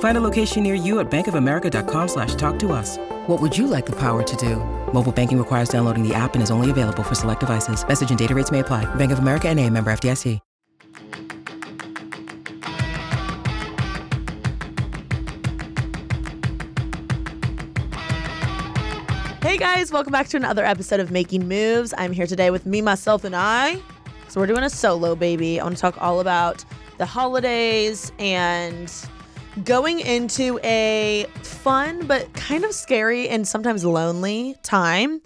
[0.00, 2.98] Find a location near you at bankofamerica.com slash talk to us.
[3.26, 4.56] What would you like the power to do?
[4.92, 7.86] Mobile banking requires downloading the app and is only available for select devices.
[7.86, 8.84] Message and data rates may apply.
[8.94, 10.38] Bank of America and a member FDIC.
[19.42, 21.92] Hey guys, welcome back to another episode of Making Moves.
[21.98, 23.76] I'm here today with me, myself, and I.
[24.28, 25.60] So we're doing a solo, baby.
[25.60, 26.64] I want to talk all about
[26.96, 28.90] the holidays and
[29.64, 35.20] going into a fun but kind of scary and sometimes lonely time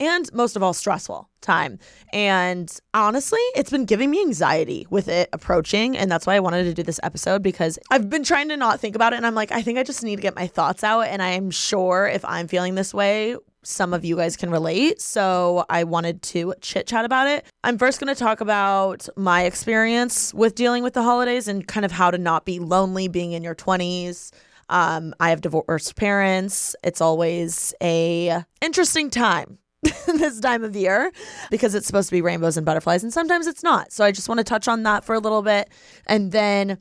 [0.00, 1.78] and most of all stressful time.
[2.12, 6.64] And honestly it's been giving me anxiety with it approaching and that's why i wanted
[6.64, 9.34] to do this episode because i've been trying to not think about it and i'm
[9.34, 12.24] like i think i just need to get my thoughts out and i'm sure if
[12.24, 15.00] i'm feeling this way some of you guys can relate.
[15.00, 17.44] So I wanted to chit chat about it.
[17.64, 21.84] I'm first going to talk about my experience with dealing with the holidays and kind
[21.84, 24.32] of how to not be lonely being in your 20s.
[24.68, 26.76] Um, I have divorced parents.
[26.84, 29.58] It's always a interesting time
[30.06, 31.10] this time of year
[31.50, 33.92] because it's supposed to be rainbows and butterflies and sometimes it's not.
[33.92, 35.70] So I just want to touch on that for a little bit
[36.06, 36.78] and then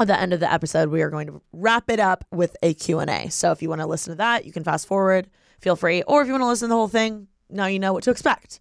[0.00, 2.74] at the end of the episode we are going to wrap it up with a
[2.74, 3.28] Q&A.
[3.28, 5.28] So if you want to listen to that, you can fast forward
[5.60, 6.02] feel free.
[6.02, 8.10] Or if you want to listen to the whole thing, now you know what to
[8.10, 8.60] expect.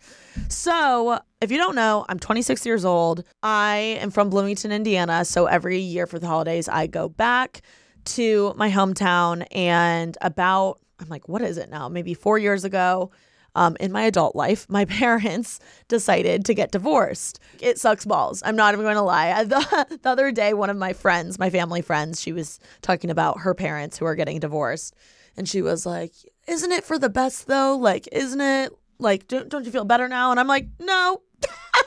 [0.49, 3.23] So, if you don't know, I'm 26 years old.
[3.43, 5.25] I am from Bloomington, Indiana.
[5.25, 7.61] So, every year for the holidays, I go back
[8.05, 9.45] to my hometown.
[9.51, 11.89] And about, I'm like, what is it now?
[11.89, 13.11] Maybe four years ago,
[13.55, 17.39] um, in my adult life, my parents decided to get divorced.
[17.59, 18.41] It sucks balls.
[18.45, 19.43] I'm not even going to lie.
[19.49, 23.39] The, the other day, one of my friends, my family friends, she was talking about
[23.39, 24.95] her parents who are getting divorced.
[25.37, 26.13] And she was like,
[26.49, 27.77] Isn't it for the best though?
[27.77, 30.31] Like, isn't it like, don't, don't you feel better now?
[30.31, 31.21] And I'm like, No.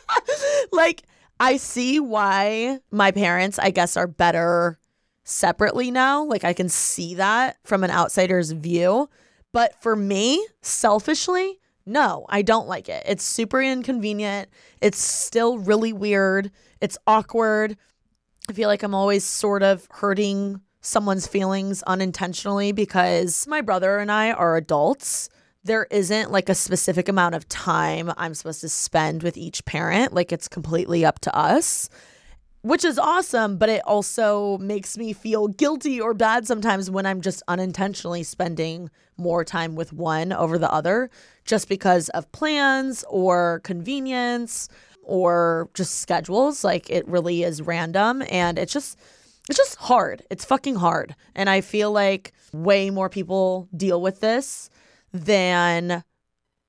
[0.72, 1.02] like,
[1.40, 4.78] I see why my parents, I guess, are better
[5.24, 6.24] separately now.
[6.24, 9.10] Like, I can see that from an outsider's view.
[9.52, 13.02] But for me, selfishly, no, I don't like it.
[13.06, 14.48] It's super inconvenient.
[14.80, 16.50] It's still really weird.
[16.80, 17.76] It's awkward.
[18.48, 24.10] I feel like I'm always sort of hurting someone's feelings unintentionally because my brother and
[24.10, 25.30] I are adults.
[25.64, 30.12] There isn't like a specific amount of time I'm supposed to spend with each parent.
[30.12, 31.88] Like it's completely up to us,
[32.62, 37.20] which is awesome, but it also makes me feel guilty or bad sometimes when I'm
[37.20, 41.10] just unintentionally spending more time with one over the other
[41.44, 44.68] just because of plans or convenience
[45.04, 46.64] or just schedules.
[46.64, 48.98] Like it really is random and it's just
[49.48, 50.22] it's just hard.
[50.30, 51.14] It's fucking hard.
[51.34, 54.70] And I feel like way more people deal with this
[55.12, 56.04] than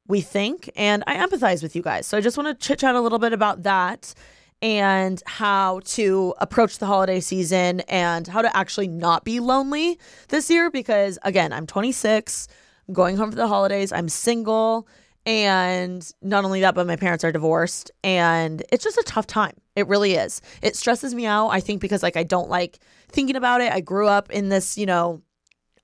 [0.07, 0.69] we think.
[0.75, 2.07] And I empathize with you guys.
[2.07, 4.13] So I just want to chit chat a little bit about that
[4.61, 9.99] and how to approach the holiday season and how to actually not be lonely
[10.29, 10.71] this year.
[10.71, 12.47] Because again, I'm 26,
[12.87, 14.87] I'm going home for the holidays, I'm single.
[15.25, 17.91] And not only that, but my parents are divorced.
[18.03, 19.53] And it's just a tough time.
[19.75, 20.41] It really is.
[20.61, 22.79] It stresses me out, I think, because like I don't like
[23.09, 23.71] thinking about it.
[23.71, 25.21] I grew up in this, you know,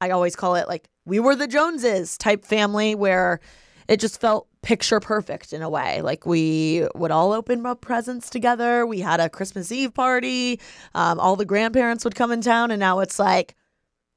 [0.01, 3.39] I always call it like we were the Joneses type family where
[3.88, 6.01] it just felt picture perfect in a way.
[6.01, 8.86] Like we would all open up presents together.
[8.86, 10.59] We had a Christmas Eve party.
[10.94, 13.56] Um, all the grandparents would come in town, and now it's like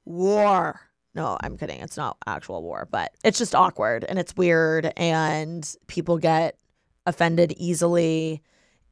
[0.05, 0.79] war
[1.15, 1.79] no, I'm kidding.
[1.81, 6.57] It's not actual war, but it's just awkward and it's weird and people get
[7.05, 8.41] offended easily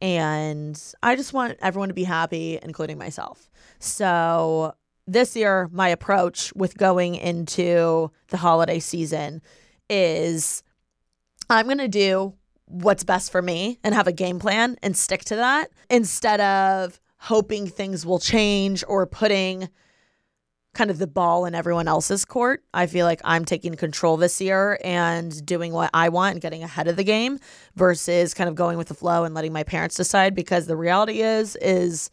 [0.01, 3.51] And I just want everyone to be happy, including myself.
[3.79, 4.73] So
[5.05, 9.41] this year, my approach with going into the holiday season
[9.89, 10.63] is
[11.49, 12.33] I'm going to do
[12.65, 16.99] what's best for me and have a game plan and stick to that instead of
[17.17, 19.69] hoping things will change or putting
[20.73, 22.63] kind of the ball in everyone else's court.
[22.73, 26.63] I feel like I'm taking control this year and doing what I want and getting
[26.63, 27.39] ahead of the game
[27.75, 31.21] versus kind of going with the flow and letting my parents decide because the reality
[31.21, 32.09] is is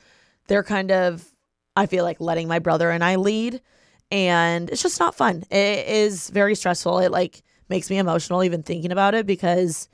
[0.48, 1.24] they're kind of
[1.76, 3.60] I feel like letting my brother and I lead
[4.10, 5.44] and it's just not fun.
[5.50, 6.98] It is very stressful.
[6.98, 9.88] It like makes me emotional even thinking about it because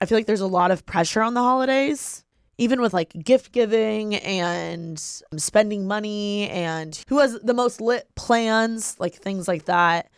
[0.00, 2.23] I feel like there's a lot of pressure on the holidays,
[2.58, 4.98] even with like gift giving and
[5.36, 10.10] spending money and who has the most lit plans, like things like that.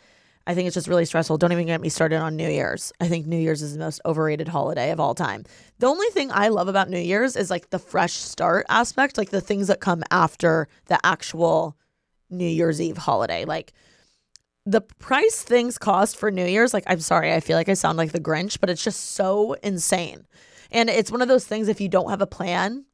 [0.48, 1.38] I think it's just really stressful.
[1.38, 2.92] Don't even get me started on New Year's.
[3.00, 5.44] I think New Year's is the most overrated holiday of all time.
[5.80, 9.30] The only thing I love about New Year's is like the fresh start aspect, like
[9.30, 11.76] the things that come after the actual
[12.30, 13.44] New Year's Eve holiday.
[13.44, 13.72] Like
[14.64, 17.98] the price things cost for New Year's, like I'm sorry, I feel like I sound
[17.98, 20.26] like the Grinch, but it's just so insane.
[20.76, 22.84] And it's one of those things if you don't have a plan,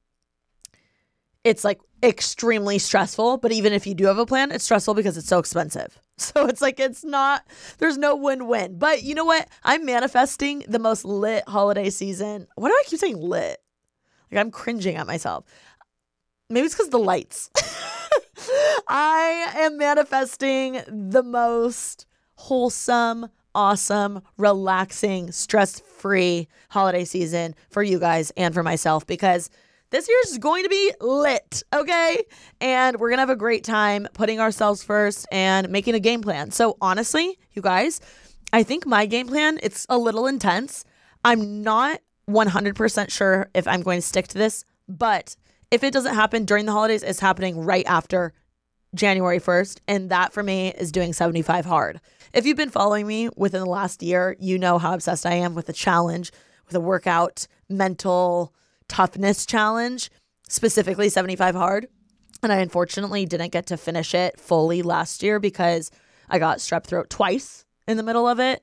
[1.43, 3.38] it's like extremely stressful.
[3.38, 5.99] But even if you do have a plan, it's stressful because it's so expensive.
[6.19, 7.44] So it's like it's not
[7.79, 8.79] there's no win-win.
[8.79, 9.49] But you know what?
[9.64, 12.46] I'm manifesting the most lit holiday season.
[12.55, 13.58] Why do I keep saying lit?
[14.31, 15.46] Like I'm cringing at myself.
[16.49, 17.50] Maybe it's because the lights.
[18.88, 28.32] I am manifesting the most wholesome, awesome, relaxing, stress free holiday season for you guys
[28.37, 29.50] and for myself because
[29.90, 32.25] this year's going to be lit, okay?
[32.60, 36.50] And we're to have a great time putting ourselves first and making a game plan.
[36.50, 38.00] So, honestly, you guys,
[38.52, 40.84] I think my game plan it's a little intense.
[41.25, 45.37] I'm not 100% sure if I'm going to stick to this, but
[45.70, 48.32] if it doesn't happen during the holidays, it's happening right after
[48.94, 49.80] January 1st.
[49.88, 52.00] And that for me is doing 75 hard.
[52.32, 55.54] If you've been following me within the last year, you know how obsessed I am
[55.54, 56.32] with a challenge,
[56.66, 58.54] with a workout, mental
[58.88, 60.10] toughness challenge,
[60.48, 61.88] specifically 75 hard.
[62.42, 65.90] And I unfortunately didn't get to finish it fully last year because
[66.28, 68.62] I got strep throat twice in the middle of it.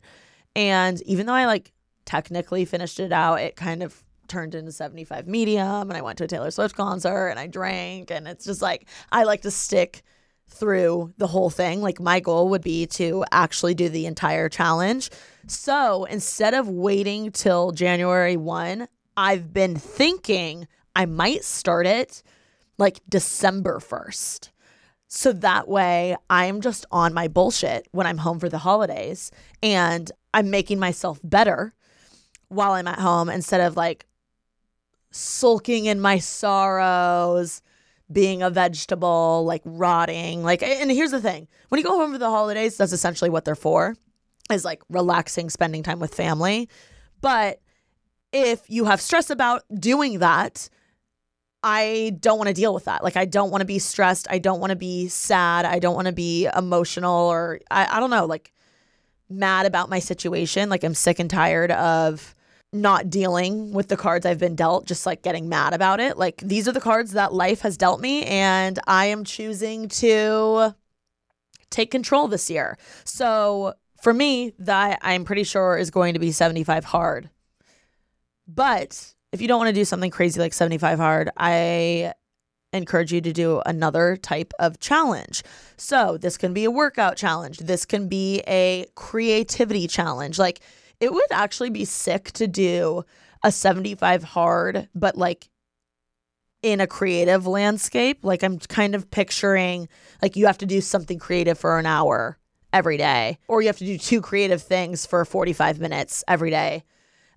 [0.55, 1.71] And even though I like
[2.05, 6.23] technically finished it out, it kind of turned into 75 medium and I went to
[6.23, 10.03] a Taylor Swift concert and I drank and it's just like I like to stick
[10.49, 11.81] through the whole thing.
[11.81, 15.09] Like my goal would be to actually do the entire challenge.
[15.47, 18.87] So, instead of waiting till January 1,
[19.17, 22.23] I've been thinking I might start it
[22.77, 24.49] like December 1st.
[25.07, 29.31] So that way I'm just on my bullshit when I'm home for the holidays
[29.63, 31.73] and I'm making myself better
[32.47, 34.05] while I'm at home instead of like
[35.11, 37.61] sulking in my sorrows,
[38.11, 40.43] being a vegetable, like rotting.
[40.43, 43.45] Like, and here's the thing when you go home for the holidays, that's essentially what
[43.45, 43.95] they're for
[44.51, 46.69] is like relaxing, spending time with family.
[47.21, 47.61] But
[48.31, 50.69] if you have stress about doing that,
[51.61, 53.03] I don't want to deal with that.
[53.03, 54.27] Like, I don't want to be stressed.
[54.29, 55.65] I don't want to be sad.
[55.65, 58.53] I don't want to be emotional or I, I don't know, like
[59.29, 60.69] mad about my situation.
[60.69, 62.33] Like, I'm sick and tired of
[62.71, 66.17] not dealing with the cards I've been dealt, just like getting mad about it.
[66.17, 70.75] Like, these are the cards that life has dealt me, and I am choosing to
[71.69, 72.77] take control this year.
[73.05, 77.29] So, for me, that I'm pretty sure is going to be 75 hard.
[78.47, 82.13] But if you don't want to do something crazy like 75 hard, I
[82.71, 85.43] encourage you to do another type of challenge.
[85.75, 90.37] So, this can be a workout challenge, this can be a creativity challenge.
[90.37, 90.61] Like,
[90.99, 93.03] it would actually be sick to do
[93.43, 95.49] a 75 hard, but like
[96.61, 98.19] in a creative landscape.
[98.23, 99.87] Like I'm kind of picturing
[100.21, 102.37] like you have to do something creative for an hour
[102.71, 106.83] every day, or you have to do two creative things for 45 minutes every day.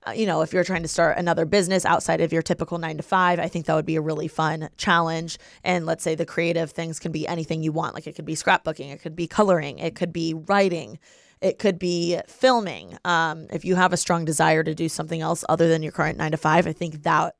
[0.04, 2.96] Uh, you know, if you're trying to start another business outside of your typical nine
[2.96, 5.38] to five, I think that would be a really fun challenge.
[5.62, 7.94] And let's say the creative things can be anything you want.
[7.94, 10.98] Like it could be scrapbooking, it could be coloring, it could be writing,
[11.42, 12.96] it could be filming.
[13.04, 16.16] Um, if you have a strong desire to do something else other than your current
[16.16, 17.34] nine to five, I think that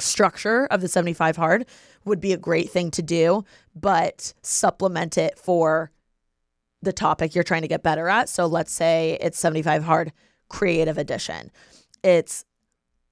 [0.00, 1.66] structure of the 75 hard
[2.04, 5.90] would be a great thing to do, but supplement it for
[6.82, 8.28] the topic you're trying to get better at.
[8.28, 10.12] So let's say it's 75 hard
[10.48, 11.50] creative edition.
[12.02, 12.44] It's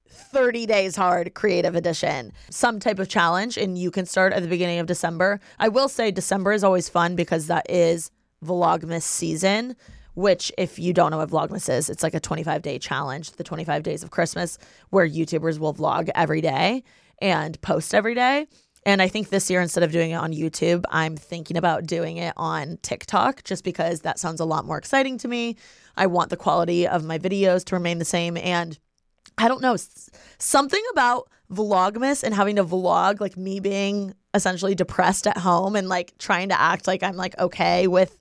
[0.09, 4.47] 30 days hard creative edition, some type of challenge, and you can start at the
[4.47, 5.39] beginning of December.
[5.59, 8.11] I will say December is always fun because that is
[8.43, 9.75] Vlogmas season
[10.15, 13.43] which, if you don't know what Vlogmas is, it's like a 25 day challenge, the
[13.43, 14.57] 25 days of Christmas,
[14.89, 16.83] where YouTubers will vlog every day
[17.21, 18.47] and post every day.
[18.87, 22.17] And I think this year, instead of doing it on YouTube, I'm thinking about doing
[22.17, 25.57] it on TikTok just because that sounds a lot more exciting to me.
[25.97, 28.37] I want the quality of my videos to remain the same.
[28.37, 28.77] And
[29.39, 29.75] I don't know,
[30.37, 35.89] something about Vlogmas and having to vlog, like me being essentially depressed at home and
[35.89, 38.19] like trying to act like I'm like okay with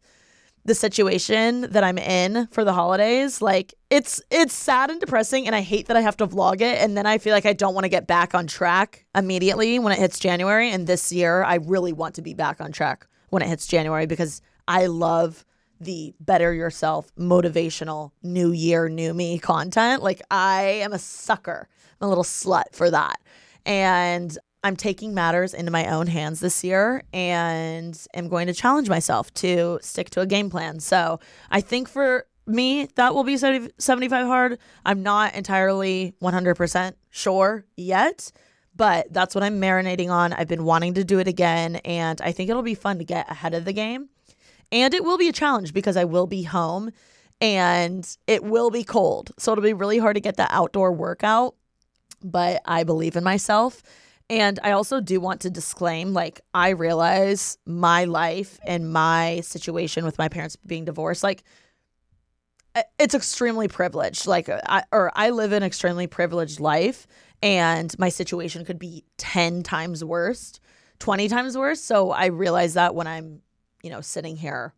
[0.64, 3.42] the situation that I'm in for the holidays.
[3.42, 6.80] Like it's it's sad and depressing and I hate that I have to vlog it
[6.80, 9.92] and then I feel like I don't want to get back on track immediately when
[9.92, 13.42] it hits January and this year I really want to be back on track when
[13.42, 15.44] it hits January because I love
[15.80, 20.02] the better yourself motivational new year new me content.
[20.02, 21.68] Like I am a sucker.
[22.00, 23.16] I'm a little slut for that.
[23.66, 28.88] And I'm taking matters into my own hands this year and am going to challenge
[28.88, 30.80] myself to stick to a game plan.
[30.80, 34.59] So I think for me, that will be 70, 75 hard.
[34.87, 38.33] I'm not entirely 100% sure yet,
[38.75, 40.33] but that's what I'm marinating on.
[40.33, 43.30] I've been wanting to do it again, and I think it'll be fun to get
[43.30, 44.09] ahead of the game.
[44.73, 46.90] And it will be a challenge because I will be home
[47.38, 49.30] and it will be cold.
[49.38, 51.54] So it'll be really hard to get the outdoor workout,
[52.23, 53.83] but I believe in myself
[54.31, 60.04] and I also do want to disclaim like, I realize my life and my situation
[60.04, 61.45] with my parents being divorced, like,
[62.99, 64.26] it's extremely privileged.
[64.26, 67.07] Like, I, or I live an extremely privileged life,
[67.43, 70.59] and my situation could be 10 times worse,
[70.99, 71.81] 20 times worse.
[71.81, 73.43] So I realize that when I'm,
[73.83, 74.73] you know, sitting here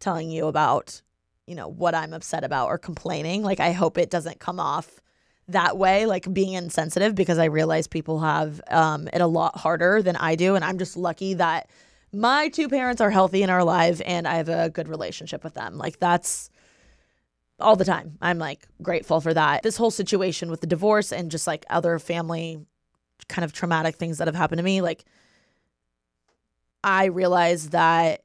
[0.00, 1.02] telling you about,
[1.46, 5.00] you know, what I'm upset about or complaining, like, I hope it doesn't come off
[5.48, 10.02] that way, like being insensitive, because I realize people have um, it a lot harder
[10.02, 10.54] than I do.
[10.54, 11.70] And I'm just lucky that
[12.12, 15.54] my two parents are healthy and are alive and I have a good relationship with
[15.54, 15.76] them.
[15.76, 16.50] Like that's
[17.60, 18.18] all the time.
[18.20, 19.62] I'm like grateful for that.
[19.62, 22.58] This whole situation with the divorce and just like other family
[23.28, 25.04] kind of traumatic things that have happened to me, like
[26.84, 28.22] I realize that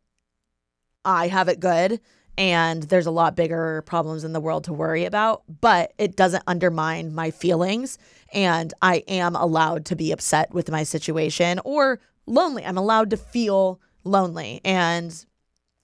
[1.03, 1.99] I have it good
[2.41, 6.43] and there's a lot bigger problems in the world to worry about, but it doesn't
[6.47, 7.99] undermine my feelings.
[8.33, 12.65] And I am allowed to be upset with my situation or lonely.
[12.65, 14.59] I'm allowed to feel lonely.
[14.65, 15.23] And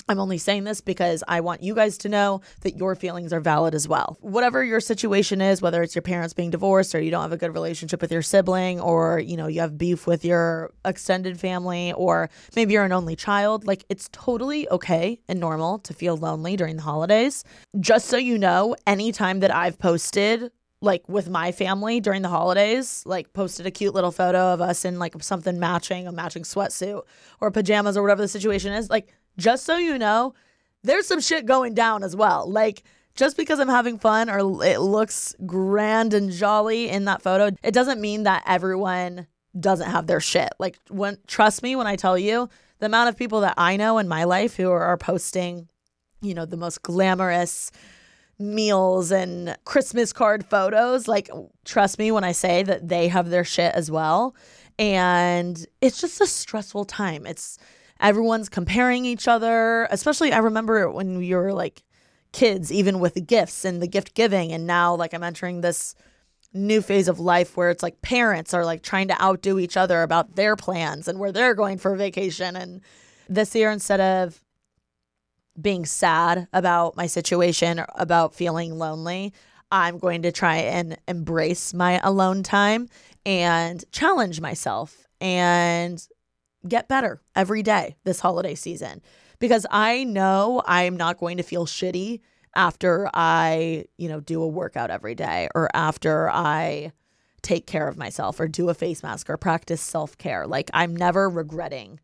[0.09, 3.39] I'm only saying this because I want you guys to know that your feelings are
[3.39, 4.17] valid as well.
[4.21, 7.37] Whatever your situation is, whether it's your parents being divorced or you don't have a
[7.37, 11.91] good relationship with your sibling or, you know, you have beef with your extended family
[11.93, 16.55] or maybe you're an only child, like it's totally okay and normal to feel lonely
[16.55, 17.43] during the holidays.
[17.79, 23.03] Just so you know, anytime that I've posted like with my family during the holidays,
[23.05, 27.01] like posted a cute little photo of us in like something matching, a matching sweatsuit
[27.41, 30.33] or pajamas or whatever the situation is, like just so you know,
[30.83, 32.49] there's some shit going down as well.
[32.49, 32.83] Like,
[33.15, 37.73] just because I'm having fun or it looks grand and jolly in that photo, it
[37.73, 39.27] doesn't mean that everyone
[39.59, 40.49] doesn't have their shit.
[40.59, 43.97] Like, when trust me when I tell you the amount of people that I know
[43.97, 45.67] in my life who are, are posting,
[46.21, 47.71] you know, the most glamorous
[48.39, 51.07] meals and Christmas card photos.
[51.07, 51.29] Like,
[51.65, 54.35] trust me when I say that they have their shit as well.
[54.77, 57.25] And it's just a stressful time.
[57.25, 57.57] It's
[57.99, 59.87] everyone's comparing each other.
[59.91, 61.83] Especially, I remember when we were like
[62.31, 64.51] kids, even with the gifts and the gift giving.
[64.51, 65.95] And now, like, I'm entering this
[66.53, 70.01] new phase of life where it's like parents are like trying to outdo each other
[70.01, 72.55] about their plans and where they're going for vacation.
[72.55, 72.81] And
[73.27, 74.41] this year, instead of
[75.59, 79.33] being sad about my situation, about feeling lonely,
[79.71, 82.87] I'm going to try and embrace my alone time
[83.25, 86.05] and challenge myself and
[86.67, 89.01] get better every day this holiday season
[89.39, 92.21] because I know I'm not going to feel shitty
[92.55, 96.91] after I, you know, do a workout every day or after I
[97.41, 100.47] take care of myself or do a face mask or practice self care.
[100.47, 101.99] Like, I'm never regretting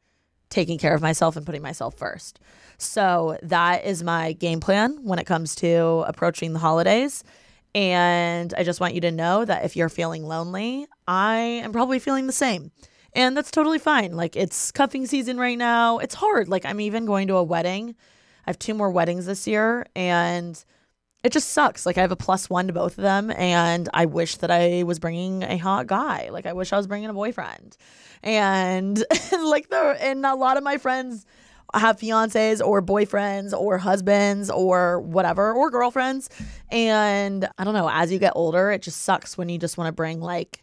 [0.50, 2.40] taking care of myself and putting myself first.
[2.78, 7.24] So, that is my game plan when it comes to approaching the holidays.
[7.76, 11.98] And I just want you to know that if you're feeling lonely, I am probably
[11.98, 12.72] feeling the same.
[13.16, 14.16] And that's totally fine.
[14.16, 16.00] Like it's cuffing season right now.
[16.00, 16.50] It's hard.
[16.50, 17.96] Like I'm even going to a wedding.
[18.46, 20.64] I have two more weddings this year and
[21.24, 21.86] it just sucks.
[21.86, 24.84] Like I have a plus one to both of them, and I wish that I
[24.84, 26.30] was bringing a hot guy.
[26.30, 27.78] Like I wish I was bringing a boyfriend,
[28.22, 28.98] and
[29.32, 31.26] like the and a lot of my friends
[31.74, 36.30] have fiancés or boyfriends or husbands or whatever or girlfriends,
[36.70, 37.90] and I don't know.
[37.90, 40.63] As you get older, it just sucks when you just want to bring like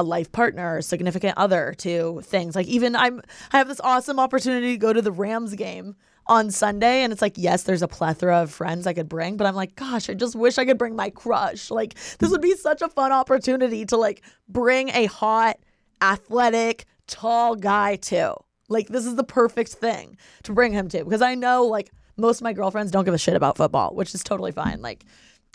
[0.00, 2.54] a life partner or significant other to things.
[2.56, 3.20] Like even I'm
[3.52, 7.02] I have this awesome opportunity to go to the Rams game on Sunday.
[7.02, 9.74] And it's like, yes, there's a plethora of friends I could bring, but I'm like,
[9.74, 11.70] gosh, I just wish I could bring my crush.
[11.70, 15.58] Like, this would be such a fun opportunity to like bring a hot,
[16.00, 18.36] athletic, tall guy to.
[18.68, 22.38] Like, this is the perfect thing to bring him to because I know like most
[22.38, 24.80] of my girlfriends don't give a shit about football, which is totally fine.
[24.80, 25.04] Like,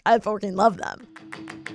[0.05, 1.74] I fucking love them.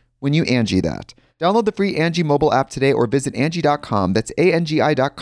[0.21, 1.13] when you Angie that.
[1.39, 4.13] Download the free Angie mobile app today or visit Angie.com.
[4.13, 5.17] That's A-N-G-I dot.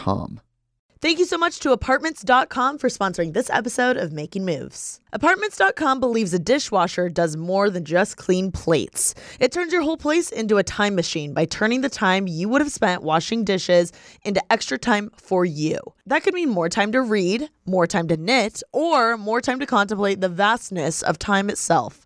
[1.01, 5.00] Thank you so much to Apartments.com for sponsoring this episode of Making Moves.
[5.13, 9.15] Apartments.com believes a dishwasher does more than just clean plates.
[9.39, 12.60] It turns your whole place into a time machine by turning the time you would
[12.60, 15.79] have spent washing dishes into extra time for you.
[16.06, 19.65] That could mean more time to read, more time to knit, or more time to
[19.65, 22.06] contemplate the vastness of time itself.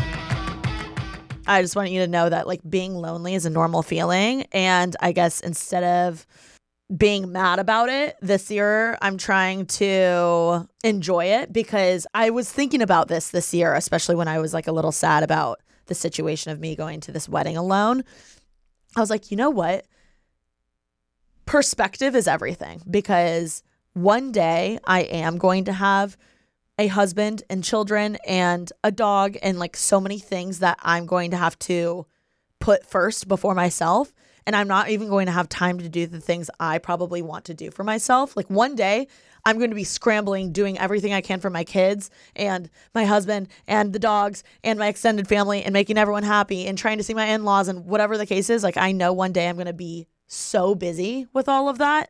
[1.51, 4.43] I just want you to know that like being lonely is a normal feeling.
[4.53, 6.25] And I guess instead of
[6.95, 12.81] being mad about it this year, I'm trying to enjoy it because I was thinking
[12.81, 16.53] about this this year, especially when I was like a little sad about the situation
[16.53, 18.05] of me going to this wedding alone.
[18.95, 19.85] I was like, you know what?
[21.45, 23.61] Perspective is everything because
[23.91, 26.15] one day I am going to have
[26.81, 31.29] a husband and children and a dog and like so many things that I'm going
[31.29, 32.07] to have to
[32.59, 34.11] put first before myself.
[34.47, 37.45] And I'm not even going to have time to do the things I probably want
[37.45, 38.35] to do for myself.
[38.35, 39.07] Like one day,
[39.45, 43.49] I'm going to be scrambling, doing everything I can for my kids and my husband
[43.67, 47.13] and the dogs and my extended family and making everyone happy and trying to see
[47.13, 48.63] my in laws and whatever the case is.
[48.63, 52.09] Like, I know one day I'm going to be so busy with all of that.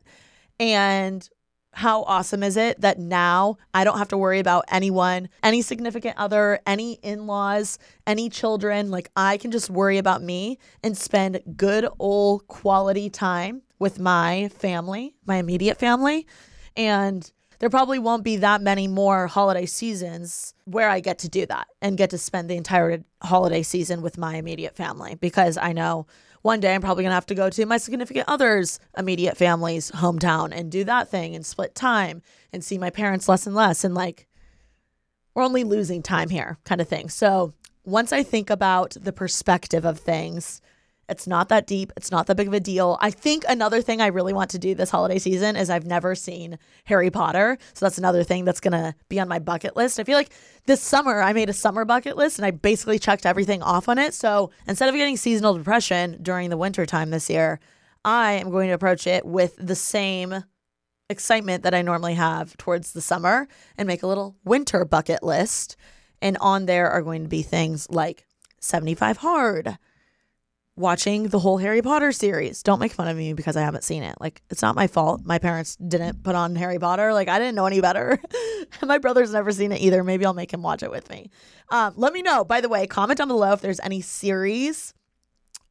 [0.62, 1.30] And
[1.74, 6.18] how awesome is it that now I don't have to worry about anyone, any significant
[6.18, 8.92] other, any in laws, any children?
[8.92, 14.50] Like, I can just worry about me and spend good old quality time with my
[14.50, 16.28] family, my immediate family.
[16.76, 17.30] And
[17.60, 21.68] there probably won't be that many more holiday seasons where I get to do that
[21.82, 26.08] and get to spend the entire holiday season with my immediate family because I know
[26.42, 29.92] one day I'm probably going to have to go to my significant other's immediate family's
[29.92, 33.84] hometown and do that thing and split time and see my parents less and less.
[33.84, 34.28] And like,
[35.34, 37.10] we're only losing time here, kind of thing.
[37.10, 40.62] So once I think about the perspective of things,
[41.12, 41.92] it's not that deep.
[41.98, 42.98] It's not that big of a deal.
[43.02, 46.16] I think another thing I really want to do this holiday season is I've never
[46.16, 47.58] seen Harry Potter.
[47.74, 50.00] So that's another thing that's going to be on my bucket list.
[50.00, 50.32] I feel like
[50.66, 54.00] this summer I made a summer bucket list and I basically checked everything off on
[54.00, 54.14] it.
[54.14, 57.60] So instead of getting seasonal depression during the winter time this year,
[58.06, 60.46] I am going to approach it with the same
[61.10, 65.76] excitement that I normally have towards the summer and make a little winter bucket list.
[66.22, 68.26] And on there are going to be things like
[68.62, 69.78] 75 hard
[70.82, 72.62] watching the whole Harry Potter series.
[72.64, 74.16] Don't make fun of me because I haven't seen it.
[74.20, 75.22] Like, it's not my fault.
[75.24, 77.14] My parents didn't put on Harry Potter.
[77.14, 78.20] Like, I didn't know any better.
[78.84, 80.04] my brother's never seen it either.
[80.04, 81.30] Maybe I'll make him watch it with me.
[81.70, 84.94] Um, let me know, by the way, comment down below if there's any series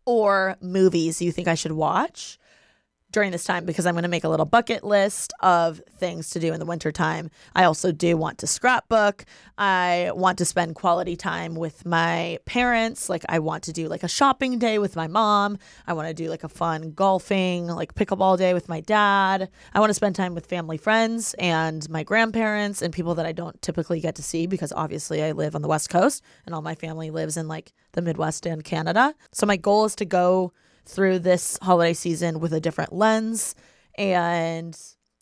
[0.06, 2.38] or movies you think I should watch
[3.12, 6.40] during this time because I'm going to make a little bucket list of things to
[6.40, 7.30] do in the wintertime.
[7.54, 9.24] I also do want to scrapbook.
[9.58, 13.08] I want to spend quality time with my parents.
[13.08, 15.58] Like, I want to do like a shopping day with my mom.
[15.86, 19.50] I want to do like a fun golfing, like pickleball day with my dad.
[19.74, 23.32] I want to spend time with family friends and my grandparents and people that I
[23.32, 26.62] don't typically get to see because obviously I live on the West Coast and all
[26.62, 29.14] my family lives in like the Midwest and Canada.
[29.32, 30.52] So, my goal is to go
[30.90, 33.54] through this holiday season with a different lens
[33.96, 34.78] and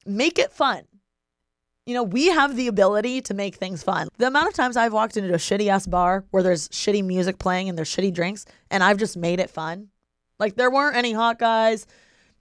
[0.06, 0.84] make it fun.
[1.86, 4.08] You know, we have the ability to make things fun.
[4.18, 7.38] The amount of times I've walked into a shitty ass bar where there's shitty music
[7.38, 9.88] playing and there's shitty drinks, and I've just made it fun.
[10.38, 11.86] Like, there weren't any hot guys,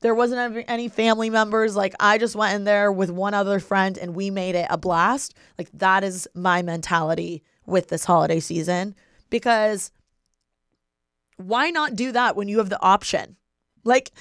[0.01, 1.75] there wasn't any family members.
[1.75, 4.77] Like, I just went in there with one other friend and we made it a
[4.77, 5.33] blast.
[5.57, 8.95] Like, that is my mentality with this holiday season
[9.29, 9.91] because
[11.37, 13.37] why not do that when you have the option?
[13.83, 14.11] Like,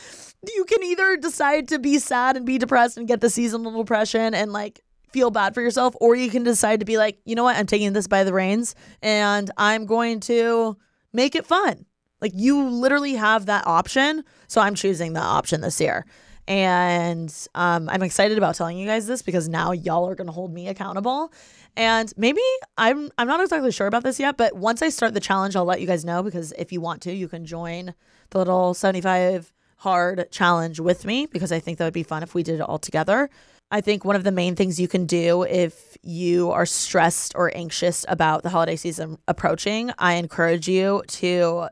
[0.55, 4.33] you can either decide to be sad and be depressed and get the seasonal depression
[4.33, 4.81] and like
[5.13, 7.67] feel bad for yourself, or you can decide to be like, you know what, I'm
[7.67, 10.77] taking this by the reins and I'm going to
[11.13, 11.87] make it fun.
[12.21, 14.25] Like, you literally have that option.
[14.47, 16.07] So I'm choosing that option this year.
[16.49, 20.33] And um, I'm excited about telling you guys this because now y'all are going to
[20.33, 21.33] hold me accountable.
[21.77, 22.41] And maybe
[22.79, 25.65] I'm I'm not exactly sure about this yet, but once I start the challenge, I'll
[25.65, 27.95] let you guys know because if you want to, you can join
[28.31, 32.35] the little 75 hard challenge with me because I think that would be fun if
[32.35, 33.29] we did it all together.
[33.71, 37.55] I think one of the main things you can do if you are stressed or
[37.55, 41.69] anxious about the holiday season approaching, I encourage you to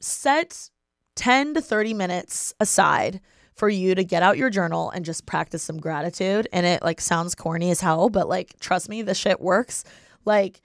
[0.00, 0.70] set
[1.14, 3.20] 10 to 30 minutes aside
[3.60, 6.48] for you to get out your journal and just practice some gratitude.
[6.50, 9.84] And it like sounds corny as hell, but like trust me, the shit works.
[10.24, 10.62] Like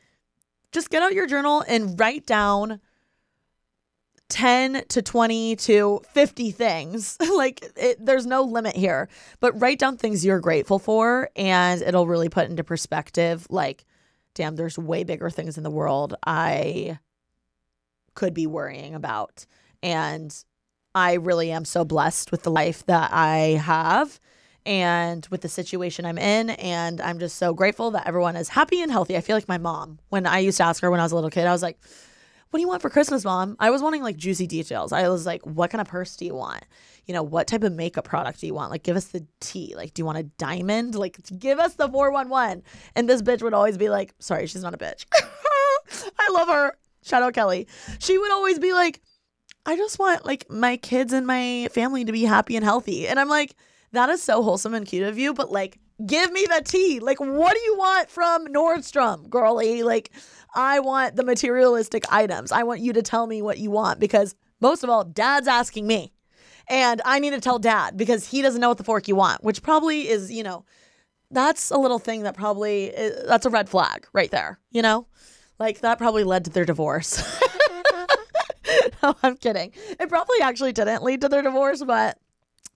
[0.71, 2.79] just get out your journal and write down
[4.29, 7.17] 10 to 20 to 50 things.
[7.35, 9.09] like it, there's no limit here,
[9.41, 13.83] but write down things you're grateful for and it'll really put into perspective like
[14.35, 16.97] damn, there's way bigger things in the world I
[18.13, 19.45] could be worrying about.
[19.83, 20.33] And
[20.95, 24.19] I really am so blessed with the life that I have
[24.65, 26.51] and with the situation I'm in.
[26.51, 29.17] And I'm just so grateful that everyone is happy and healthy.
[29.17, 31.15] I feel like my mom, when I used to ask her when I was a
[31.15, 31.77] little kid, I was like,
[32.49, 33.57] what do you want for Christmas, mom?
[33.59, 34.93] I was wanting like juicy details.
[34.93, 36.63] I was like, what kind of purse do you want?
[37.05, 38.71] You know, what type of makeup product do you want?
[38.71, 39.73] Like, give us the T.
[39.75, 40.95] Like, do you want a diamond?
[41.05, 42.63] Like, give us the 411.
[42.95, 45.05] And this bitch would always be like, sorry, she's not a bitch.
[46.17, 46.77] I love her.
[47.03, 47.67] Shout out Kelly.
[47.99, 49.01] She would always be like,
[49.65, 53.07] I just want like my kids and my family to be happy and healthy.
[53.07, 53.55] And I'm like,
[53.91, 56.99] that is so wholesome and cute of you, but like, give me the tea.
[56.99, 59.83] Like, what do you want from Nordstrom, girly?
[59.83, 60.11] Like,
[60.53, 62.51] I want the materialistic items.
[62.51, 65.87] I want you to tell me what you want because most of all, dad's asking
[65.87, 66.13] me.
[66.67, 69.43] And I need to tell dad because he doesn't know what the fork you want,
[69.43, 70.65] which probably is, you know,
[71.31, 75.07] that's a little thing that probably is, that's a red flag right there, you know?
[75.59, 77.21] Like that probably led to their divorce.
[79.03, 79.71] no, I'm kidding.
[79.99, 82.17] It probably actually didn't lead to their divorce, but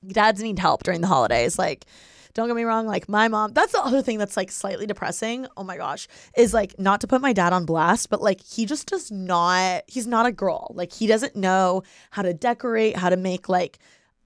[0.07, 1.57] dads need help during the holidays.
[1.59, 1.85] Like,
[2.33, 5.47] don't get me wrong, like my mom, that's the other thing that's like slightly depressing.
[5.57, 6.07] Oh my gosh,
[6.37, 9.83] is like not to put my dad on blast, but like he just does not,
[9.87, 10.71] he's not a girl.
[10.75, 13.79] Like he doesn't know how to decorate, how to make like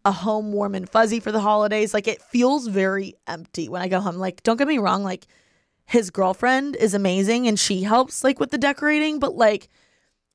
[0.06, 1.94] a home warm and fuzzy for the holidays.
[1.94, 4.18] Like it feels very empty when I go home.
[4.18, 5.26] Like, don't get me wrong, like
[5.86, 9.70] his girlfriend is amazing and she helps like with the decorating, but like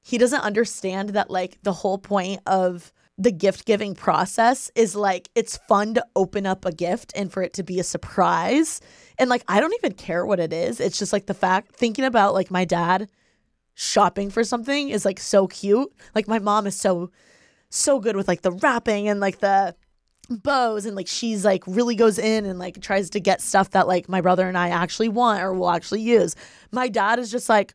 [0.03, 5.29] he doesn't understand that like the whole point of the gift giving process is like
[5.35, 8.81] it's fun to open up a gift and for it to be a surprise.
[9.19, 10.79] And like I don't even care what it is.
[10.79, 13.11] It's just like the fact thinking about like my dad
[13.75, 15.93] shopping for something is like so cute.
[16.15, 17.11] Like my mom is so
[17.71, 19.75] so good with like the wrapping and like the
[20.31, 23.89] bows and like she's like really goes in and like tries to get stuff that
[23.89, 26.37] like my brother and I actually want or will actually use.
[26.71, 27.75] My dad is just like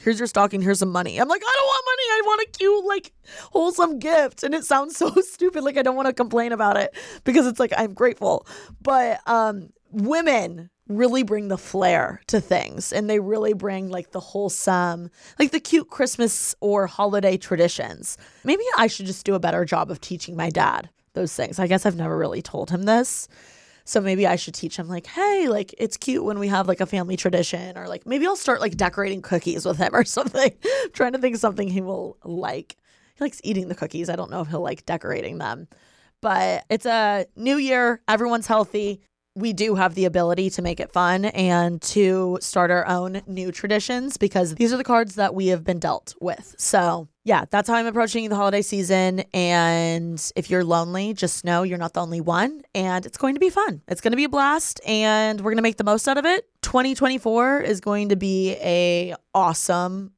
[0.00, 1.18] here's your stocking, here's some money.
[1.18, 2.02] I'm like, I don't want money.
[2.02, 3.12] I want a cute, like,
[3.52, 4.42] wholesome gift.
[4.42, 5.64] And it sounds so stupid.
[5.64, 8.46] Like, I don't want to complain about it because it's like, I'm grateful.
[8.80, 14.20] But um, women really bring the flair to things and they really bring like the
[14.20, 18.18] wholesome, like the cute Christmas or holiday traditions.
[18.44, 21.58] Maybe I should just do a better job of teaching my dad those things.
[21.58, 23.28] I guess I've never really told him this.
[23.84, 26.80] So maybe I should teach him like, hey, like it's cute when we have like
[26.80, 30.52] a family tradition, or like maybe I'll start like decorating cookies with him or something.
[30.92, 32.76] trying to think something he will like.
[33.16, 34.08] He likes eating the cookies.
[34.08, 35.68] I don't know if he'll like decorating them.
[36.20, 38.00] But it's a new year.
[38.06, 39.02] Everyone's healthy.
[39.34, 43.50] We do have the ability to make it fun and to start our own new
[43.50, 46.54] traditions because these are the cards that we have been dealt with.
[46.58, 49.20] So, yeah, that's how I'm approaching the holiday season.
[49.32, 52.60] And if you're lonely, just know you're not the only one.
[52.74, 53.80] And it's going to be fun.
[53.88, 56.26] It's going to be a blast and we're going to make the most out of
[56.26, 56.46] it.
[56.60, 60.12] 2024 is going to be a awesome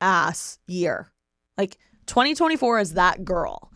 [0.00, 1.10] ass year.
[1.56, 3.69] Like 2024 is that girl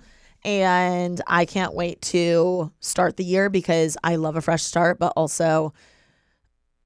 [0.45, 5.13] and I can't wait to start the year because I love a fresh start, but
[5.17, 5.73] also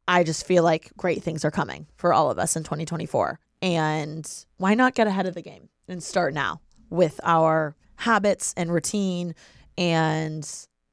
[0.06, 3.40] I just feel like great things are coming for all of us in 2024.
[3.60, 8.72] And why not get ahead of the game and start now with our habits and
[8.72, 9.34] routine
[9.76, 10.48] and,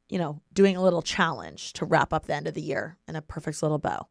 [0.10, 3.16] you know, doing a little challenge to wrap up the end of the year in
[3.16, 4.08] a perfect little bow.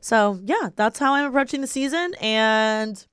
[0.00, 2.14] So, yeah, that's how I'm approaching the season.
[2.20, 3.04] And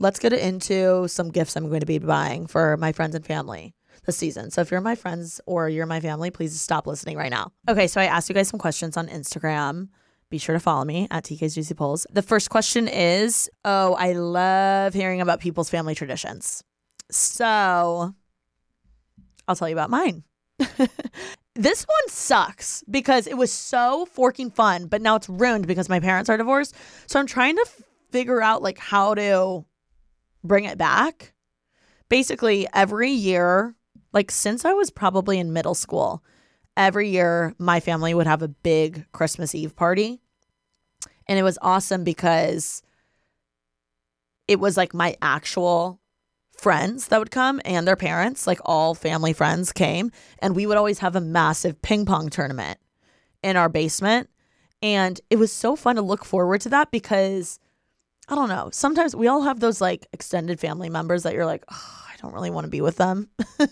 [0.00, 3.74] let's get into some gifts I'm going to be buying for my friends and family
[4.08, 4.50] the season.
[4.50, 7.52] So if you're my friends or you're my family, please stop listening right now.
[7.68, 9.88] Okay, so I asked you guys some questions on Instagram.
[10.30, 12.06] Be sure to follow me at TK's Juicy Polls.
[12.10, 16.64] The first question is Oh, I love hearing about people's family traditions.
[17.10, 18.14] So
[19.46, 20.24] I'll tell you about mine.
[21.54, 26.00] this one sucks because it was so forking fun, but now it's ruined because my
[26.00, 26.74] parents are divorced.
[27.06, 27.66] So I'm trying to
[28.10, 29.66] figure out like how to
[30.42, 31.34] bring it back.
[32.08, 33.74] Basically, every year
[34.18, 36.24] like since I was probably in middle school,
[36.76, 40.20] every year my family would have a big Christmas Eve party.
[41.28, 42.82] And it was awesome because
[44.48, 46.00] it was like my actual
[46.50, 50.10] friends that would come and their parents, like all family friends came.
[50.40, 52.80] And we would always have a massive ping pong tournament
[53.44, 54.30] in our basement.
[54.82, 57.60] And it was so fun to look forward to that because
[58.26, 58.70] I don't know.
[58.72, 62.50] Sometimes we all have those like extended family members that you're like, oh, don't really
[62.50, 63.28] want to be with them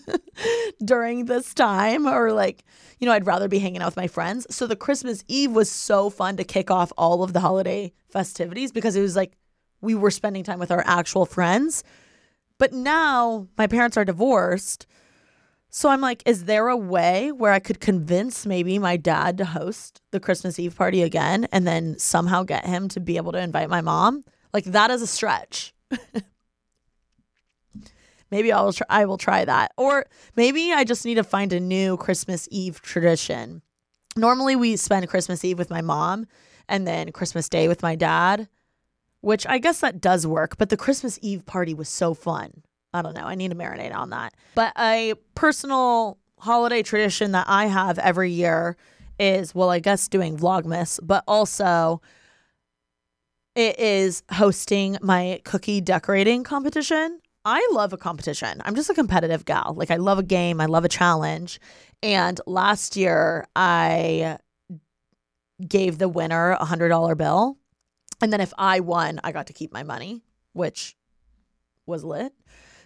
[0.85, 2.63] during this time or like
[2.99, 4.47] you know I'd rather be hanging out with my friends.
[4.49, 8.71] So the Christmas Eve was so fun to kick off all of the holiday festivities
[8.71, 9.37] because it was like
[9.81, 11.83] we were spending time with our actual friends.
[12.57, 14.87] But now my parents are divorced.
[15.69, 19.45] So I'm like, is there a way where I could convince maybe my dad to
[19.45, 23.39] host the Christmas Eve party again and then somehow get him to be able to
[23.39, 24.23] invite my mom?
[24.53, 25.75] Like that is a stretch.
[28.31, 29.71] maybe I'll try, I will try that.
[29.77, 33.61] Or maybe I just need to find a new Christmas Eve tradition.
[34.15, 36.27] Normally we spend Christmas Eve with my mom
[36.67, 38.49] and then Christmas Day with my dad,
[39.21, 42.63] which I guess that does work, but the Christmas Eve party was so fun.
[42.93, 43.25] I don't know.
[43.25, 44.33] I need to marinate on that.
[44.55, 48.77] But a personal holiday tradition that I have every year
[49.19, 52.01] is well, I guess doing Vlogmas, but also
[53.55, 57.19] it is hosting my cookie decorating competition.
[57.49, 58.61] I love a competition.
[58.65, 59.73] I'm just a competitive gal.
[59.77, 61.61] Like I love a game, I love a challenge.
[62.03, 64.37] And last year I
[65.65, 67.57] gave the winner a hundred dollar bill.
[68.19, 70.97] And then if I won, I got to keep my money, which
[71.85, 72.33] was lit.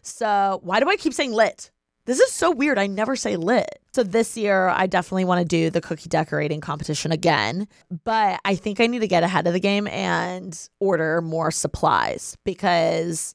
[0.04, 1.71] So why do I keep saying lit?
[2.06, 2.78] This is so weird.
[2.78, 3.80] I never say lit.
[3.95, 7.67] So this year, I definitely want to do the cookie decorating competition again.
[8.04, 12.38] But I think I need to get ahead of the game and order more supplies
[12.45, 13.34] because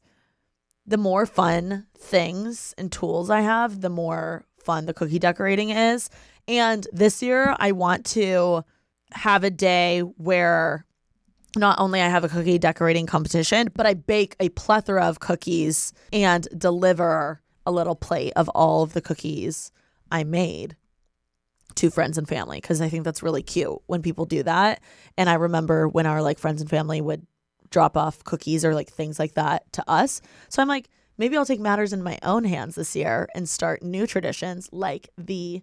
[0.86, 6.10] the more fun things and tools I have, the more fun the cookie decorating is.
[6.48, 8.64] And this year, I want to
[9.12, 10.84] have a day where
[11.56, 15.92] not only I have a cookie decorating competition, but I bake a plethora of cookies
[16.12, 19.72] and deliver a little plate of all of the cookies
[20.10, 20.76] I made
[21.76, 24.80] to friends and family because I think that's really cute when people do that.
[25.16, 27.26] And I remember when our like friends and family would
[27.70, 30.20] drop off cookies or like things like that to us.
[30.48, 33.82] So I'm like, maybe I'll take matters in my own hands this year and start
[33.82, 35.62] new traditions like the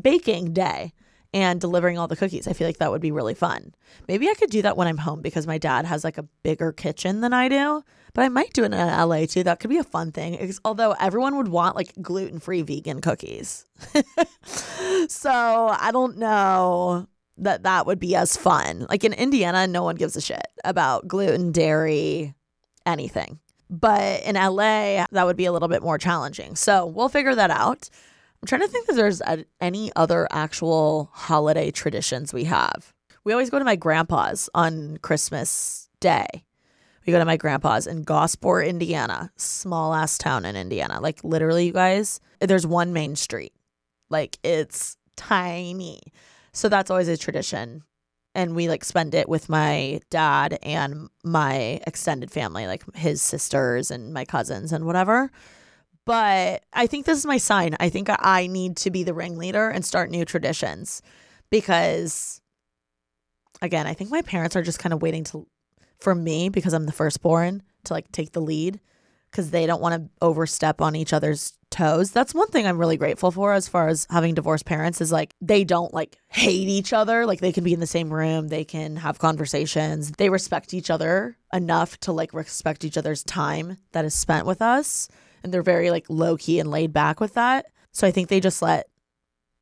[0.00, 0.92] baking day
[1.34, 2.46] and delivering all the cookies.
[2.46, 3.74] I feel like that would be really fun.
[4.06, 6.72] Maybe I could do that when I'm home because my dad has like a bigger
[6.72, 7.82] kitchen than I do.
[8.14, 9.42] But I might do it in uh, LA too.
[9.42, 10.52] That could be a fun thing.
[10.64, 13.64] Although everyone would want like gluten free vegan cookies.
[15.08, 18.86] so I don't know that that would be as fun.
[18.88, 22.34] Like in Indiana, no one gives a shit about gluten, dairy,
[22.86, 23.40] anything.
[23.70, 26.56] But in LA, that would be a little bit more challenging.
[26.56, 27.88] So we'll figure that out.
[28.42, 29.22] I'm trying to think if there's
[29.60, 32.92] any other actual holiday traditions we have.
[33.24, 36.44] We always go to my grandpa's on Christmas Day.
[37.06, 41.00] We go to my grandpa's in Gosport, Indiana, small ass town in Indiana.
[41.00, 43.52] Like literally, you guys, there's one main street.
[44.10, 46.00] Like it's tiny.
[46.52, 47.82] So that's always a tradition.
[48.34, 53.90] And we like spend it with my dad and my extended family, like his sisters
[53.90, 55.30] and my cousins and whatever.
[56.04, 57.76] But I think this is my sign.
[57.78, 61.02] I think I need to be the ringleader and start new traditions
[61.50, 62.40] because
[63.60, 65.46] again, I think my parents are just kind of waiting to
[66.00, 68.80] for me because I'm the firstborn to like take the lead
[69.30, 72.12] because they don't want to overstep on each other's toes.
[72.12, 75.34] That's one thing I'm really grateful for as far as having divorced parents is like
[75.40, 77.26] they don't like hate each other.
[77.26, 80.12] Like they can be in the same room, they can have conversations.
[80.12, 84.62] They respect each other enough to like respect each other's time that is spent with
[84.62, 85.08] us.
[85.42, 87.66] And they're very like low key and laid back with that.
[87.90, 88.88] So I think they just let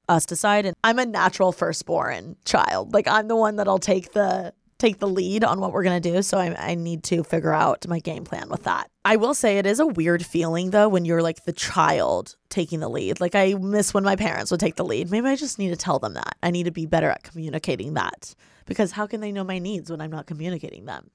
[0.09, 2.93] us decide and I'm a natural firstborn child.
[2.93, 6.13] Like I'm the one that'll take the take the lead on what we're going to
[6.13, 6.23] do.
[6.23, 8.91] So I, I need to figure out my game plan with that.
[9.05, 12.81] I will say it is a weird feeling though when you're like the child taking
[12.81, 13.21] the lead.
[13.21, 15.11] Like I miss when my parents would take the lead.
[15.11, 16.37] Maybe I just need to tell them that.
[16.43, 18.35] I need to be better at communicating that
[18.67, 21.11] because how can they know my needs when I'm not communicating them?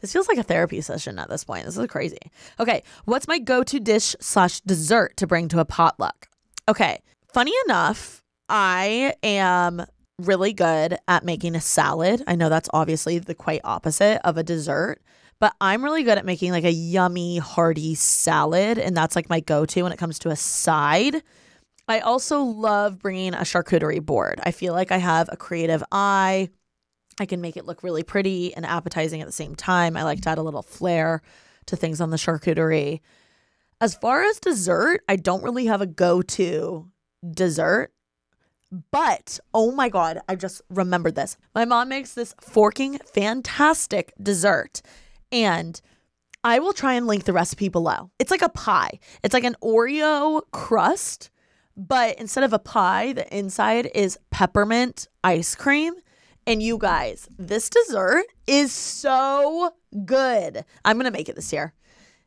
[0.00, 1.64] This feels like a therapy session at this point.
[1.64, 2.18] This is crazy.
[2.60, 6.28] Okay, what's my go-to dish slash dessert to bring to a potluck?
[6.68, 7.00] Okay,
[7.32, 9.86] funny enough, I am
[10.18, 12.22] really good at making a salad.
[12.26, 15.02] I know that's obviously the quite opposite of a dessert,
[15.40, 18.78] but I'm really good at making like a yummy, hearty salad.
[18.78, 21.22] And that's like my go to when it comes to a side.
[21.88, 24.40] I also love bringing a charcuterie board.
[24.42, 26.48] I feel like I have a creative eye.
[27.20, 29.96] I can make it look really pretty and appetizing at the same time.
[29.96, 31.22] I like to add a little flair
[31.66, 33.00] to things on the charcuterie.
[33.80, 36.88] As far as dessert, I don't really have a go to
[37.30, 37.92] dessert.
[38.90, 41.36] But oh my God, I just remembered this.
[41.54, 44.82] My mom makes this forking fantastic dessert.
[45.30, 45.80] And
[46.42, 48.10] I will try and link the recipe below.
[48.18, 51.30] It's like a pie, it's like an Oreo crust,
[51.76, 55.94] but instead of a pie, the inside is peppermint ice cream.
[56.46, 59.72] And you guys, this dessert is so
[60.04, 60.64] good.
[60.84, 61.72] I'm going to make it this year.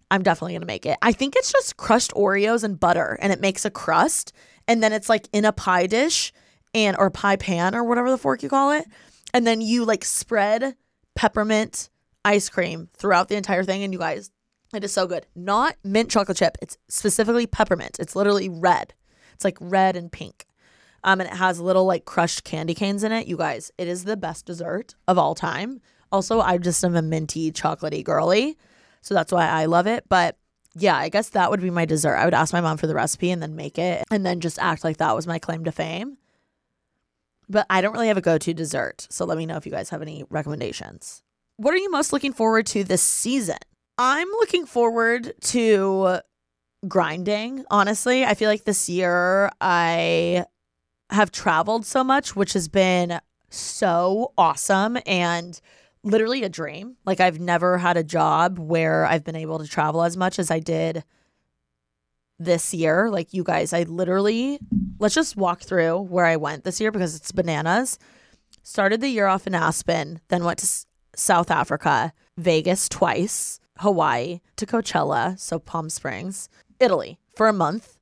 [0.09, 0.97] I'm definitely going to make it.
[1.01, 4.33] I think it's just crushed Oreos and butter and it makes a crust
[4.67, 6.33] and then it's like in a pie dish
[6.73, 8.85] and or pie pan or whatever the fork you call it
[9.33, 10.75] and then you like spread
[11.15, 11.89] peppermint
[12.25, 14.31] ice cream throughout the entire thing and you guys
[14.73, 15.25] it is so good.
[15.35, 16.57] Not mint chocolate chip.
[16.61, 17.97] It's specifically peppermint.
[17.99, 18.93] It's literally red.
[19.33, 20.45] It's like red and pink.
[21.03, 23.27] Um and it has little like crushed candy canes in it.
[23.27, 25.81] You guys it is the best dessert of all time.
[26.11, 28.57] Also i just am a minty chocolatey girly
[29.01, 30.05] so that's why i love it.
[30.09, 30.37] But
[30.79, 32.15] yeah, I guess that would be my dessert.
[32.15, 34.59] I would ask my mom for the recipe and then make it and then just
[34.59, 36.17] act like that was my claim to fame.
[37.49, 39.07] But I don't really have a go to dessert.
[39.09, 41.23] So let me know if you guys have any recommendations.
[41.55, 43.57] What are you most looking forward to this season?
[43.97, 46.19] I'm looking forward to
[46.87, 48.25] grinding, honestly.
[48.25, 50.45] I feel like this year I
[51.09, 54.97] have traveled so much, which has been so awesome.
[55.05, 55.59] And
[56.03, 56.97] literally a dream.
[57.05, 60.51] Like I've never had a job where I've been able to travel as much as
[60.51, 61.03] I did
[62.39, 63.09] this year.
[63.09, 64.59] Like you guys, I literally
[64.99, 67.99] let's just walk through where I went this year because it's bananas.
[68.63, 74.41] Started the year off in Aspen, then went to S- South Africa, Vegas twice, Hawaii,
[74.57, 77.97] to Coachella, so Palm Springs, Italy for a month.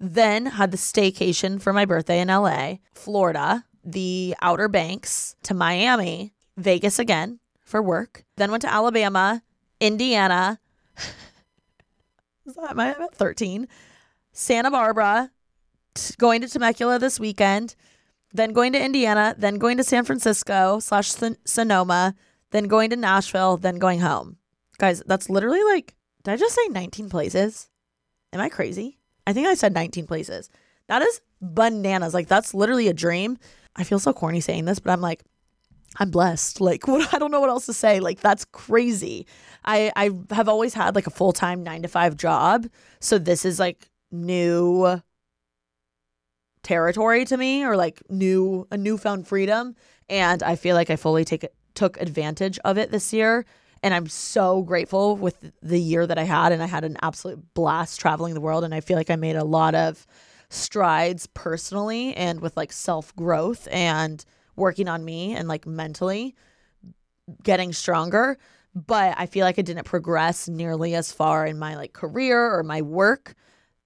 [0.00, 6.32] Then had the staycation for my birthday in LA, Florida, the Outer Banks to Miami,
[6.58, 8.24] Vegas again for work.
[8.36, 9.42] Then went to Alabama,
[9.80, 10.58] Indiana.
[12.68, 13.68] Am I at 13?
[14.32, 15.30] Santa Barbara,
[15.94, 17.74] t- going to Temecula this weekend,
[18.32, 22.14] then going to Indiana, then going to San Francisco slash Son- Sonoma,
[22.50, 24.36] then going to Nashville, then going home.
[24.78, 27.68] Guys, that's literally like, did I just say 19 places?
[28.32, 28.98] Am I crazy?
[29.26, 30.50] I think I said 19 places.
[30.88, 32.14] That is bananas.
[32.14, 33.38] Like, that's literally a dream.
[33.76, 35.24] I feel so corny saying this, but I'm like,
[35.98, 36.60] I'm blessed.
[36.68, 38.00] Like what I don't know what else to say.
[38.00, 39.26] Like that's crazy.
[39.64, 42.68] I I have always had like a full-time 9 to 5 job.
[43.00, 45.00] So this is like new
[46.62, 49.74] territory to me or like new a newfound freedom
[50.08, 53.46] and I feel like I fully take took advantage of it this year
[53.82, 57.54] and I'm so grateful with the year that I had and I had an absolute
[57.54, 60.06] blast traveling the world and I feel like I made a lot of
[60.50, 64.24] strides personally and with like self-growth and
[64.58, 66.34] working on me and like mentally
[67.42, 68.38] getting stronger
[68.74, 72.62] but i feel like i didn't progress nearly as far in my like career or
[72.62, 73.34] my work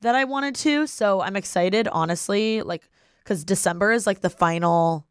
[0.00, 0.87] that i wanted to.
[0.87, 2.88] So i'm excited honestly like
[3.22, 5.06] because december is like the final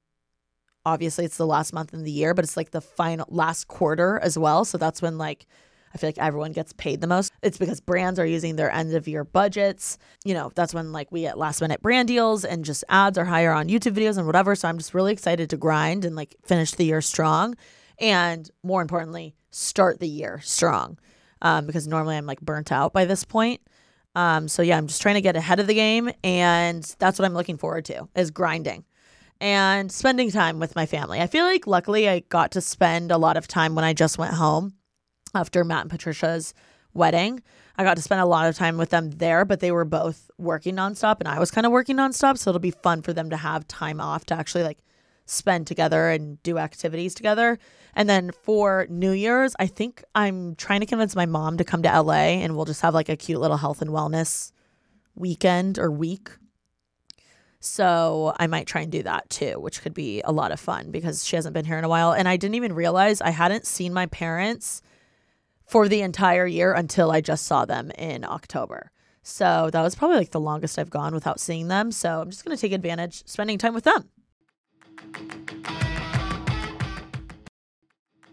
[0.86, 4.19] obviously it's the last month in the year but it's like the final last quarter
[4.21, 4.65] as well.
[4.65, 5.46] So that's when like
[5.94, 7.31] I feel like everyone gets paid the most.
[7.42, 9.98] It's because brands are using their end of year budgets.
[10.23, 13.25] You know, that's when like we get last minute brand deals and just ads are
[13.25, 14.56] higher on YouTube videos and whatever.
[14.56, 17.56] So I'm just really excited to grind and like finish the year strong.
[18.00, 20.98] And more importantly, start the year strong.
[21.42, 23.62] Um, because normally I'm like burnt out by this point.
[24.15, 27.25] Um, so yeah, I'm just trying to get ahead of the game and that's what
[27.25, 28.85] I'm looking forward to is grinding.
[29.39, 31.19] and spending time with my family.
[31.19, 34.17] I feel like luckily I got to spend a lot of time when I just
[34.19, 34.73] went home
[35.34, 36.54] after Matt and Patricia's
[36.94, 37.42] wedding.
[37.77, 40.29] I got to spend a lot of time with them there, but they were both
[40.38, 42.38] working nonstop and I was kind of working nonstop.
[42.38, 44.79] So it'll be fun for them to have time off to actually like
[45.25, 47.58] spend together and do activities together.
[47.96, 51.82] And then for New Year's, I think I'm trying to convince my mom to come
[51.84, 54.52] to LA and we'll just have like a cute little health and wellness
[55.15, 56.29] weekend or week.
[57.60, 60.90] So I might try and do that too, which could be a lot of fun
[60.90, 62.12] because she hasn't been here in a while.
[62.12, 64.82] And I didn't even realize I hadn't seen my parents
[65.72, 68.92] for the entire year until I just saw them in October.
[69.24, 71.94] So that was probably like the longest I've gone without seeing them.
[71.94, 74.10] So I'm just going to take advantage spending time with them.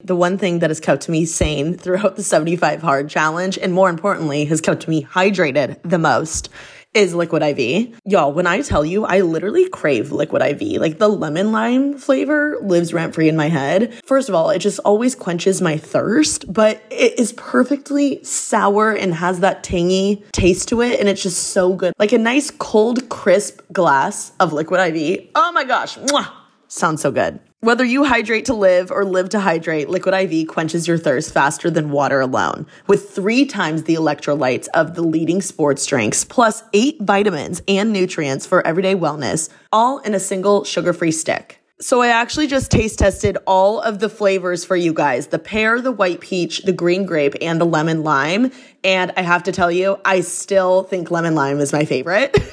[0.03, 3.89] The one thing that has kept me sane throughout the 75 hard challenge, and more
[3.89, 6.49] importantly, has kept me hydrated the most,
[6.95, 7.99] is liquid IV.
[8.05, 10.81] Y'all, when I tell you, I literally crave liquid IV.
[10.81, 13.95] Like the lemon lime flavor lives rent free in my head.
[14.05, 19.15] First of all, it just always quenches my thirst, but it is perfectly sour and
[19.15, 20.99] has that tangy taste to it.
[20.99, 21.95] And it's just so good.
[21.99, 25.29] Like a nice cold, crisp glass of liquid IV.
[25.35, 25.97] Oh my gosh.
[25.99, 26.31] Mwah.
[26.69, 27.41] Sounds so good.
[27.61, 31.69] Whether you hydrate to live or live to hydrate, Liquid IV quenches your thirst faster
[31.69, 32.69] than water alone.
[32.87, 38.47] With three times the electrolytes of the leading sports drinks, plus eight vitamins and nutrients
[38.47, 41.61] for everyday wellness, all in a single sugar free stick.
[41.81, 45.81] So I actually just taste tested all of the flavors for you guys the pear,
[45.81, 48.51] the white peach, the green grape, and the lemon lime.
[48.83, 52.37] And I have to tell you, I still think lemon lime is my favorite.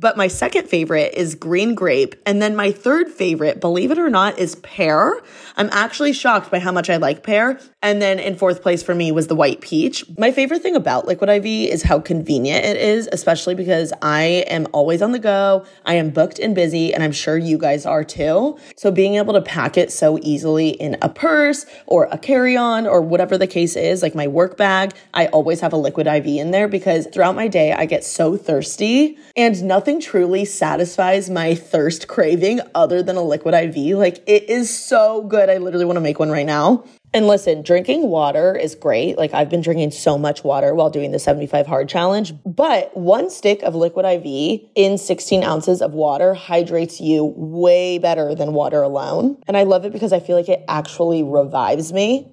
[0.00, 2.14] But my second favorite is green grape.
[2.24, 5.20] And then my third favorite, believe it or not, is pear.
[5.60, 7.60] I'm actually shocked by how much I like pear.
[7.82, 10.06] And then in fourth place for me was the white peach.
[10.16, 14.66] My favorite thing about Liquid IV is how convenient it is, especially because I am
[14.72, 15.66] always on the go.
[15.84, 18.58] I am booked and busy, and I'm sure you guys are too.
[18.74, 22.86] So being able to pack it so easily in a purse or a carry on
[22.86, 26.26] or whatever the case is, like my work bag, I always have a Liquid IV
[26.26, 31.54] in there because throughout my day, I get so thirsty and nothing truly satisfies my
[31.54, 33.98] thirst craving other than a Liquid IV.
[33.98, 35.49] Like it is so good.
[35.50, 36.84] I literally want to make one right now.
[37.12, 39.18] And listen, drinking water is great.
[39.18, 43.30] Like I've been drinking so much water while doing the 75 hard challenge, but one
[43.30, 48.82] stick of liquid IV in 16 ounces of water hydrates you way better than water
[48.82, 49.36] alone.
[49.48, 52.32] And I love it because I feel like it actually revives me.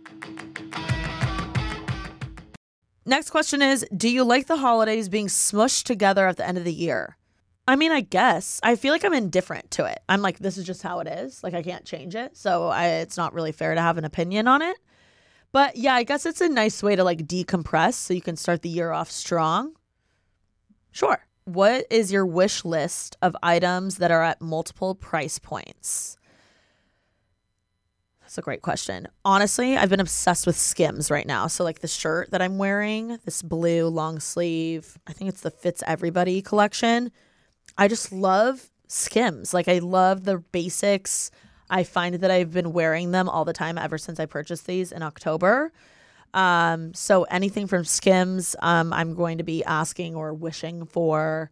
[3.05, 6.63] Next question is Do you like the holidays being smushed together at the end of
[6.63, 7.17] the year?
[7.67, 8.59] I mean, I guess.
[8.63, 9.99] I feel like I'm indifferent to it.
[10.09, 11.43] I'm like, this is just how it is.
[11.43, 12.35] Like, I can't change it.
[12.35, 14.77] So I, it's not really fair to have an opinion on it.
[15.51, 18.61] But yeah, I guess it's a nice way to like decompress so you can start
[18.61, 19.73] the year off strong.
[20.91, 21.25] Sure.
[21.45, 26.17] What is your wish list of items that are at multiple price points?
[28.31, 29.09] That's a great question.
[29.25, 31.47] Honestly, I've been obsessed with Skims right now.
[31.47, 35.51] So, like the shirt that I'm wearing, this blue long sleeve, I think it's the
[35.51, 37.11] Fits Everybody collection.
[37.77, 39.53] I just love Skims.
[39.53, 41.29] Like, I love the basics.
[41.69, 44.93] I find that I've been wearing them all the time ever since I purchased these
[44.93, 45.73] in October.
[46.33, 51.51] Um, so, anything from Skims, um, I'm going to be asking or wishing for.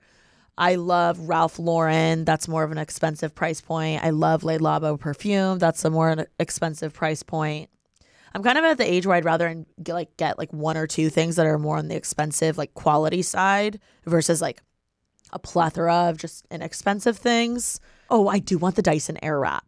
[0.60, 2.26] I love Ralph Lauren.
[2.26, 4.04] That's more of an expensive price point.
[4.04, 5.58] I love Le Labo perfume.
[5.58, 7.70] That's a more expensive price point.
[8.36, 10.86] I'm kind of at the age where I'd rather get like get like one or
[10.86, 14.62] two things that are more on the expensive like quality side versus like
[15.32, 17.80] a plethora of just inexpensive things.
[18.10, 19.62] Oh, I do want the Dyson Airwrap,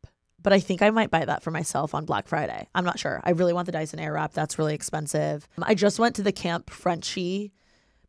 [0.44, 2.68] but I think I might buy that for myself on Black Friday.
[2.76, 3.22] I'm not sure.
[3.24, 4.34] I really want the Dyson Airwrap.
[4.34, 5.48] That's really expensive.
[5.62, 7.52] I just went to the Camp Frenshe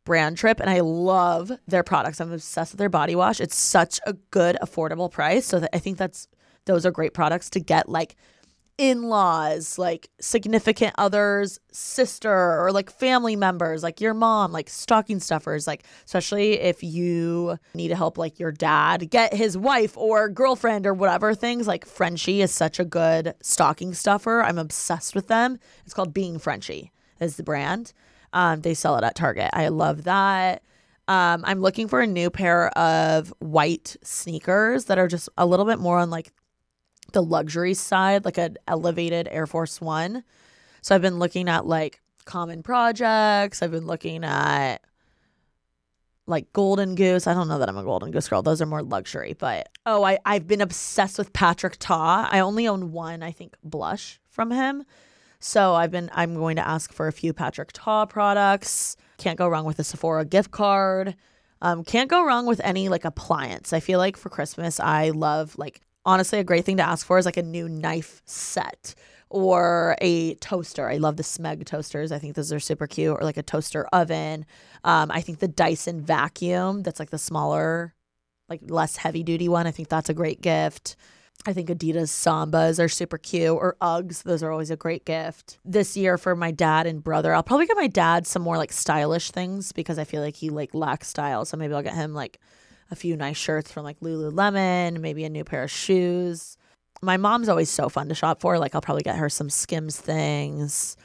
[0.05, 2.19] brand trip and I love their products.
[2.19, 3.39] I'm obsessed with their body wash.
[3.39, 5.45] It's such a good affordable price.
[5.45, 6.27] So I think that's
[6.65, 8.15] those are great products to get like
[8.77, 15.67] in-laws, like significant others, sister or like family members, like your mom, like stocking stuffers,
[15.67, 20.87] like especially if you need to help like your dad get his wife or girlfriend
[20.87, 24.41] or whatever things, like Frenshe is such a good stocking stuffer.
[24.41, 25.59] I'm obsessed with them.
[25.85, 26.89] It's called Being Frenshe
[27.19, 27.93] is the brand.
[28.33, 29.51] Um, they sell it at Target.
[29.53, 30.63] I love that.
[31.07, 35.65] Um, I'm looking for a new pair of white sneakers that are just a little
[35.65, 36.31] bit more on like
[37.11, 40.23] the luxury side, like an elevated Air Force One.
[40.81, 43.61] So I've been looking at like common projects.
[43.61, 44.77] I've been looking at
[46.25, 47.27] like Golden Goose.
[47.27, 48.41] I don't know that I'm a Golden Goose girl.
[48.41, 49.33] Those are more luxury.
[49.37, 52.29] But oh, I, I've been obsessed with Patrick Ta.
[52.31, 54.85] I only own one, I think, blush from him.
[55.43, 58.95] So I've been I'm going to ask for a few Patrick Ta products.
[59.17, 61.17] Can't go wrong with a Sephora gift card.
[61.61, 63.73] Um, can't go wrong with any like appliance.
[63.73, 67.17] I feel like for Christmas, I love like honestly a great thing to ask for
[67.17, 68.95] is like a new knife set
[69.29, 70.89] or a toaster.
[70.89, 72.13] I love the Smeg toasters.
[72.13, 73.17] I think those are super cute.
[73.19, 74.45] Or like a toaster oven.
[74.85, 77.93] Um, I think the Dyson vacuum that's like the smaller,
[78.47, 79.67] like less heavy duty one.
[79.67, 80.95] I think that's a great gift.
[81.45, 84.23] I think Adidas Sambas are super cute or Uggs.
[84.23, 85.59] Those are always a great gift.
[85.65, 88.71] This year for my dad and brother, I'll probably get my dad some more like
[88.71, 91.43] stylish things because I feel like he like lacks style.
[91.45, 92.39] So maybe I'll get him like
[92.91, 96.57] a few nice shirts from like Lululemon, maybe a new pair of shoes
[97.03, 98.57] my mom's always so fun to shop for.
[98.57, 100.97] Like I'll probably get her some Skims things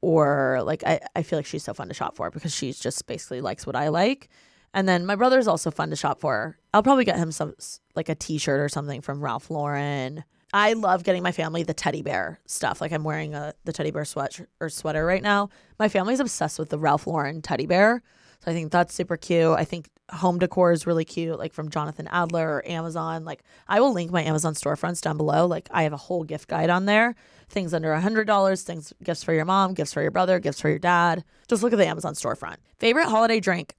[0.00, 3.06] or like I, I feel like she's so fun to shop for because she's just
[3.06, 4.28] basically likes what I like.
[4.72, 6.56] And then my brother's also fun to shop for.
[6.72, 7.54] I'll probably get him some
[7.96, 10.24] like a t-shirt or something from Ralph Lauren.
[10.52, 12.80] I love getting my family the teddy bear stuff.
[12.80, 15.48] Like I'm wearing a the teddy bear sweat or sweater right now.
[15.78, 18.02] My family's obsessed with the Ralph Lauren teddy bear.
[18.44, 19.56] So I think that's super cute.
[19.56, 23.24] I think home decor is really cute, like from Jonathan Adler or Amazon.
[23.24, 25.46] Like I will link my Amazon storefronts down below.
[25.46, 27.14] Like I have a whole gift guide on there.
[27.48, 30.60] Things under a hundred dollars, things gifts for your mom, gifts for your brother, gifts
[30.60, 31.24] for your dad.
[31.48, 32.56] Just look at the Amazon storefront.
[32.78, 33.74] Favorite holiday drink.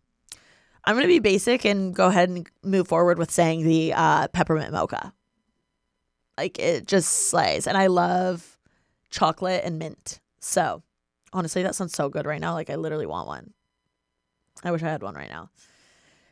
[0.84, 4.72] I'm gonna be basic and go ahead and move forward with saying the uh, peppermint
[4.72, 5.14] mocha.
[6.38, 8.58] Like it just slays, and I love
[9.10, 10.20] chocolate and mint.
[10.40, 10.82] So
[11.34, 12.54] honestly, that sounds so good right now.
[12.54, 13.54] Like I literally want one.
[14.64, 15.50] I wish I had one right now.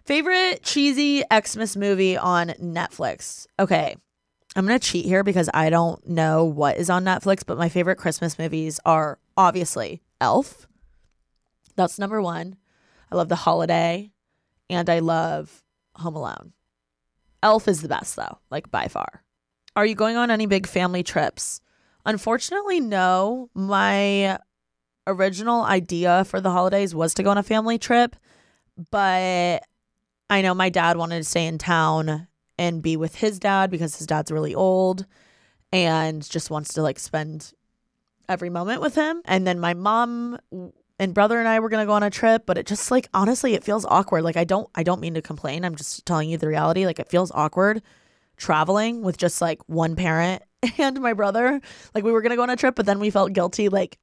[0.05, 3.45] Favorite cheesy Xmas movie on Netflix.
[3.59, 3.95] Okay.
[4.55, 7.69] I'm going to cheat here because I don't know what is on Netflix, but my
[7.69, 10.67] favorite Christmas movies are obviously Elf.
[11.75, 12.57] That's number one.
[13.11, 14.11] I love The Holiday
[14.69, 15.63] and I love
[15.95, 16.53] Home Alone.
[17.41, 19.23] Elf is the best though, like by far.
[19.75, 21.61] Are you going on any big family trips?
[22.05, 23.49] Unfortunately, no.
[23.53, 24.39] My
[25.07, 28.15] original idea for the holidays was to go on a family trip,
[28.91, 29.63] but
[30.29, 33.97] I know my dad wanted to stay in town and be with his dad because
[33.97, 35.05] his dad's really old
[35.71, 37.53] and just wants to like spend
[38.27, 39.21] every moment with him.
[39.25, 40.39] And then my mom
[40.99, 43.07] and brother and I were going to go on a trip, but it just like
[43.13, 44.23] honestly it feels awkward.
[44.23, 45.63] Like I don't I don't mean to complain.
[45.63, 46.85] I'm just telling you the reality.
[46.85, 47.81] Like it feels awkward
[48.37, 50.43] traveling with just like one parent
[50.77, 51.61] and my brother.
[51.95, 53.97] Like we were going to go on a trip, but then we felt guilty like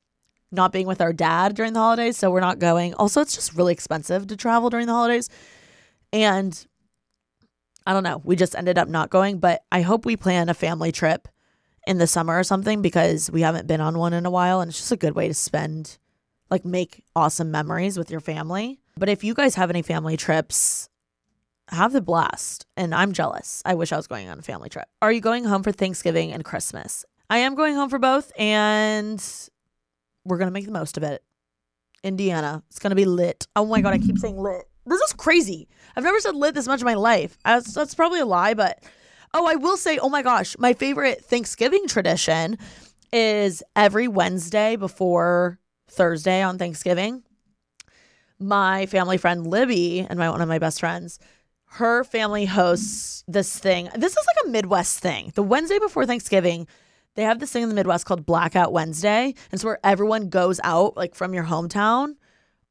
[0.53, 2.95] not being with our dad during the holidays, so we're not going.
[2.95, 5.29] Also, it's just really expensive to travel during the holidays.
[6.13, 6.67] And
[7.85, 10.55] I don't know, we just ended up not going, but I hope we plan a
[10.55, 11.29] family trip
[11.87, 14.69] in the summer or something because we haven't been on one in a while and
[14.69, 15.99] it's just a good way to spend
[16.51, 18.81] like make awesome memories with your family.
[18.97, 20.89] But if you guys have any family trips,
[21.69, 22.67] have the blast.
[22.77, 23.63] And I'm jealous.
[23.65, 24.87] I wish I was going on a family trip.
[25.03, 27.05] Are you going home for Thanksgiving and Christmas?
[27.29, 29.23] I am going home for both and
[30.25, 31.23] we're gonna make the most of it.
[32.05, 33.49] Indiana, it's gonna be lit.
[33.57, 34.65] Oh my god, I keep saying lit.
[34.87, 35.67] This is crazy.
[35.97, 37.37] I've never said lit this much in my life.
[37.45, 38.85] That's probably a lie, but
[39.35, 42.59] oh, I will say, oh my gosh, my favorite Thanksgiving tradition
[43.13, 45.59] is every Wednesday before
[45.89, 47.23] Thursday on Thanksgiving.
[48.39, 51.19] My family friend Libby and my one of my best friends,
[51.67, 53.89] her family hosts this thing.
[53.97, 55.33] This is like a Midwest thing.
[55.35, 56.67] The Wednesday before Thanksgiving,
[57.15, 59.25] they have this thing in the Midwest called Blackout Wednesday.
[59.27, 62.17] And it's where everyone goes out like from your hometown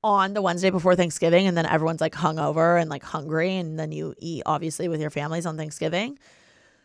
[0.03, 3.91] on the Wednesday before Thanksgiving and then everyone's like hungover and like hungry and then
[3.91, 6.19] you eat obviously with your families on Thanksgiving.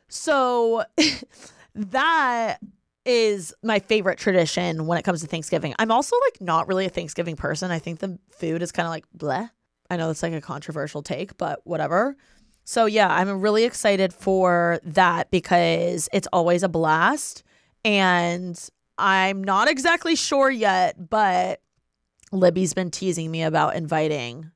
[0.09, 0.85] So
[1.75, 2.61] that
[3.11, 5.75] is my favorite tradition when it comes to Thanksgiving.
[5.79, 7.71] I'm also like not really a Thanksgiving person.
[7.71, 9.51] I think the food is kind of like bleh.
[9.91, 12.17] I know it's like a controversial take, but whatever.
[12.65, 17.43] So yeah, I'm really excited for that because it's always a blast.
[17.85, 18.57] And
[18.97, 21.61] I'm not exactly sure yet, but
[22.31, 24.53] Libby's been teasing me about inviting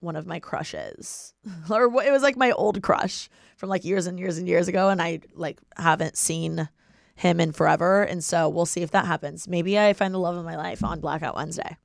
[0.00, 1.34] one of my crushes.
[1.70, 4.88] or it was like my old crush from like years and years and years ago
[4.88, 6.68] and I like haven't seen
[7.20, 9.46] him in forever and so we'll see if that happens.
[9.46, 11.76] Maybe I find the love of my life on Blackout Wednesday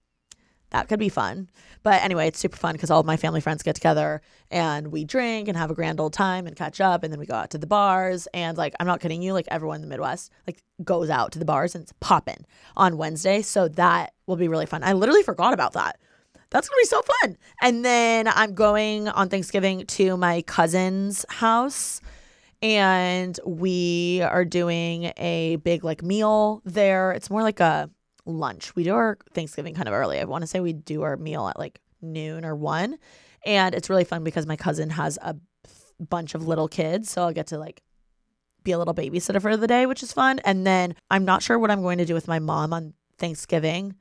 [0.75, 1.49] that could be fun.
[1.83, 4.21] But anyway, it's super fun because all of my family friends get together
[4.51, 7.03] and we drink and have a grand old time and catch up.
[7.03, 8.27] And then we go out to the bars.
[8.33, 11.39] And like, I'm not kidding you, like everyone in the Midwest like goes out to
[11.39, 13.41] the bars and it's popping on Wednesday.
[13.41, 14.83] So that will be really fun.
[14.83, 15.97] I literally forgot about that.
[16.49, 17.37] That's gonna be so fun.
[17.61, 22.01] And then I'm going on Thanksgiving to my cousin's house
[22.65, 27.11] And we are doing a big like meal there.
[27.11, 27.91] It's more like a
[28.25, 28.75] lunch.
[28.75, 30.19] We do our Thanksgiving kind of early.
[30.19, 32.97] I want to say we do our meal at like noon or one.
[33.45, 35.35] And it's really fun because my cousin has a
[35.99, 37.11] bunch of little kids.
[37.11, 37.83] So I'll get to like
[38.63, 40.39] be a little babysitter for the day, which is fun.
[40.39, 43.93] And then I'm not sure what I'm going to do with my mom on Thanksgiving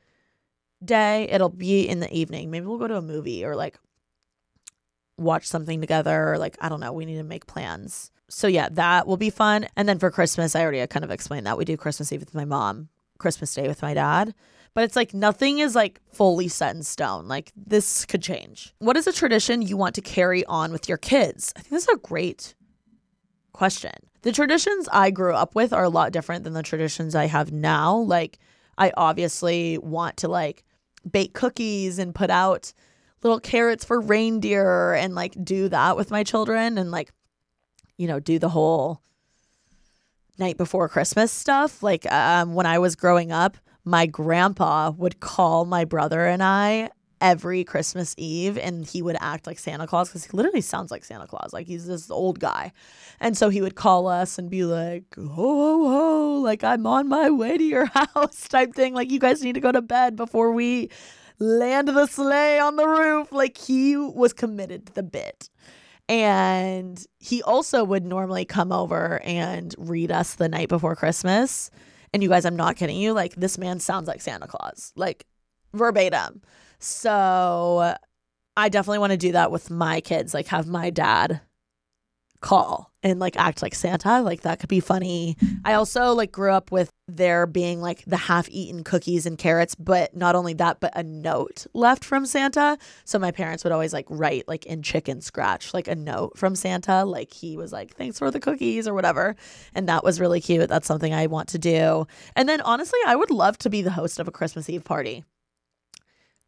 [0.83, 1.29] day.
[1.31, 2.51] It'll be in the evening.
[2.51, 3.79] Maybe we'll go to a movie or like
[5.19, 8.11] watch something together or like I don't know, we need to make plans.
[8.29, 9.67] So yeah, that will be fun.
[9.77, 11.59] And then for Christmas, I already kind of explained that.
[11.59, 14.35] We do Christmas Eve with my mom, Christmas Day with my dad.
[14.75, 17.29] But it's like nothing is like fully set in stone.
[17.29, 18.75] Like this could change.
[18.79, 21.53] What is a tradition you want to carry on with your kids?
[21.57, 22.55] I think this is a great
[23.53, 23.93] question.
[24.23, 27.53] The traditions I grew up with are a lot different than the traditions I have
[27.53, 27.95] now.
[27.95, 28.39] Like
[28.77, 30.65] I obviously want to like
[31.09, 32.73] bake cookies and put out
[33.23, 37.13] little carrots for reindeer and like do that with my children and like
[37.97, 39.01] you know do the whole
[40.39, 45.65] night before christmas stuff like um when i was growing up my grandpa would call
[45.65, 46.89] my brother and i
[47.21, 51.05] every christmas eve and he would act like santa claus because he literally sounds like
[51.05, 52.73] santa claus like he's this old guy
[53.21, 57.09] and so he would call us and be like ho ho ho like i'm on
[57.09, 60.17] my way to your house type thing like you guys need to go to bed
[60.17, 60.91] before we
[61.39, 63.33] land the sleigh on the roof.
[63.33, 65.51] Like he was committed to the bit.
[66.09, 71.71] And he also would normally come over and read us the night before Christmas.
[72.13, 73.13] And you guys, I'm not kidding you.
[73.13, 75.27] Like, this man sounds like Santa Claus, like
[75.73, 76.43] verbatim.
[76.79, 77.97] So
[78.57, 81.41] I definitely want to do that with my kids, like, have my dad
[82.45, 84.21] call and like act like Santa.
[84.21, 85.37] Like that could be funny.
[85.65, 89.75] I also like grew up with there being like the half eaten cookies and carrots,
[89.75, 92.77] but not only that, but a note left from Santa.
[93.07, 96.55] So my parents would always like write like in chicken scratch, like a note from
[96.55, 97.07] Santa.
[97.07, 99.37] Like he was like, thanks for the cookies or whatever.
[99.75, 100.69] And that was really cute.
[100.69, 102.07] That's something I want to do.
[102.37, 105.25] And then honestly, I would love to be the host of a Christmas Eve party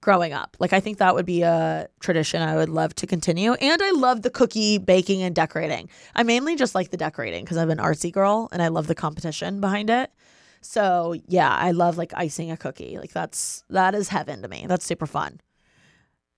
[0.07, 0.57] growing up.
[0.61, 3.55] Like I think that would be a tradition I would love to continue.
[3.55, 5.91] And I love the cookie baking and decorating.
[6.15, 8.95] I mainly just like the decorating because I'm an artsy girl and I love the
[8.95, 10.13] competition behind it.
[10.61, 12.97] So yeah, I love like icing a cookie.
[12.99, 14.67] Like that's that is heaven to me.
[14.69, 15.41] That's super fun.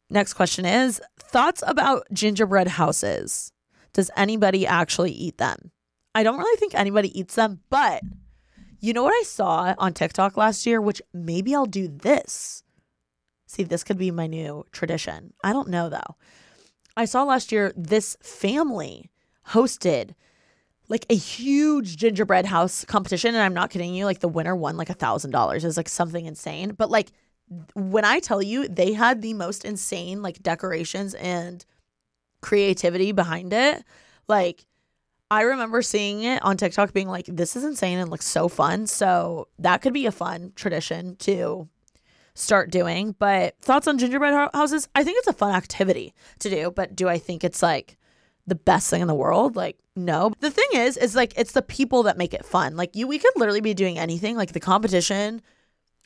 [0.09, 3.53] Next question is thoughts about gingerbread houses.
[3.93, 5.73] Does anybody actually eat them?
[6.15, 8.03] I don't really think anybody eats them, but
[8.81, 12.63] you know what I saw on TikTok last year, which maybe I'll do this.
[13.49, 15.33] See, this could be my new tradition.
[15.43, 16.17] I don't know though.
[16.97, 19.11] I saw last year this family
[19.49, 20.11] hosted
[20.89, 23.35] like a huge gingerbread house competition.
[23.35, 25.65] And I'm not kidding you, like the winner won like a thousand dollars.
[25.65, 26.73] It was like something insane.
[26.77, 27.09] But like
[27.75, 31.65] when I tell you they had the most insane like decorations and
[32.43, 33.83] creativity behind it,
[34.29, 34.67] like
[35.31, 38.87] I remember seeing it on TikTok being like, this is insane and looks so fun.
[38.87, 41.67] So that could be a fun tradition to
[42.39, 43.15] start doing.
[43.19, 44.89] But thoughts on gingerbread houses?
[44.95, 47.97] I think it's a fun activity to do, but do I think it's like
[48.47, 49.57] the best thing in the world?
[49.57, 50.33] Like, no.
[50.41, 52.77] The thing is, is like it's the people that make it fun.
[52.77, 55.43] Like you we could literally be doing anything, like the competition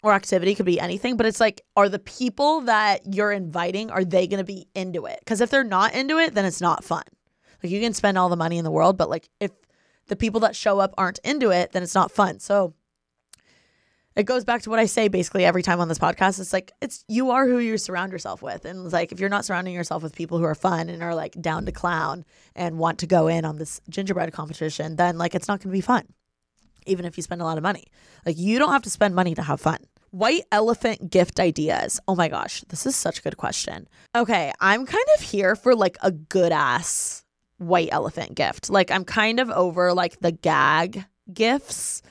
[0.03, 4.05] or activity could be anything, but it's like, are the people that you're inviting, are
[4.05, 5.21] they gonna be into it?
[5.21, 7.05] Because if they're not into it, then it's not fun.
[7.63, 9.53] Like you can spend all the money in the world, but like if
[10.09, 12.41] the people that show up aren't into it, then it's not fun.
[12.41, 12.75] So
[14.15, 16.41] it goes back to what I say basically every time on this podcast.
[16.41, 19.29] It's like it's you are who you surround yourself with, and it's like if you're
[19.29, 22.79] not surrounding yourself with people who are fun and are like down to clown and
[22.79, 25.81] want to go in on this gingerbread competition, then like it's not going to be
[25.81, 26.07] fun,
[26.87, 27.87] even if you spend a lot of money.
[28.27, 29.79] Like you don't have to spend money to have fun.
[30.11, 31.99] White elephant gift ideas.
[32.07, 33.89] Oh my gosh, this is such a good question.
[34.15, 37.25] Okay, I'm kind of here for like a good ass
[37.57, 38.69] white elephant gift.
[38.69, 42.03] Like I'm kind of over like the gag gifts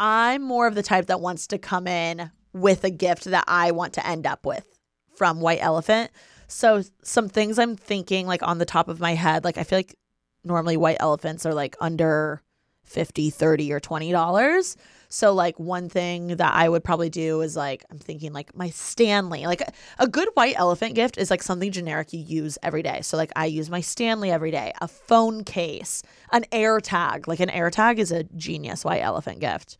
[0.00, 3.70] I'm more of the type that wants to come in with a gift that I
[3.70, 4.66] want to end up with
[5.14, 6.10] from White Elephant.
[6.48, 9.78] So some things I'm thinking like on the top of my head, like I feel
[9.78, 9.94] like
[10.42, 12.42] normally white elephants are like under
[12.84, 14.76] 50, 30 or 20 dollars.
[15.10, 18.70] So like one thing that I would probably do is like I'm thinking like my
[18.70, 19.44] Stanley.
[19.44, 19.62] Like
[19.98, 23.00] a, good white elephant gift is like something generic you use every day.
[23.02, 27.26] So like I use my Stanley every day, a phone case, an AirTag.
[27.26, 29.76] Like an AirTag is a genius white elephant gift.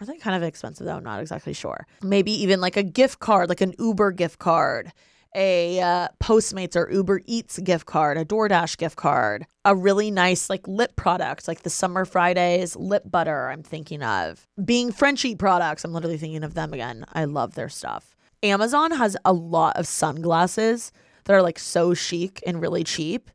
[0.00, 0.96] Are they kind of expensive though?
[0.96, 1.86] I'm not exactly sure.
[2.02, 4.90] Maybe even like a gift card, like an Uber gift card
[5.34, 10.50] a uh, Postmates or Uber Eats gift card, a DoorDash gift card, a really nice
[10.50, 13.48] like lip product, like the Summer Fridays lip butter.
[13.48, 15.84] I'm thinking of being Frenshe products.
[15.84, 17.04] I'm literally thinking of them again.
[17.12, 18.16] I love their stuff.
[18.42, 20.92] Amazon has a lot of sunglasses
[21.24, 23.30] that are like so chic and really cheap.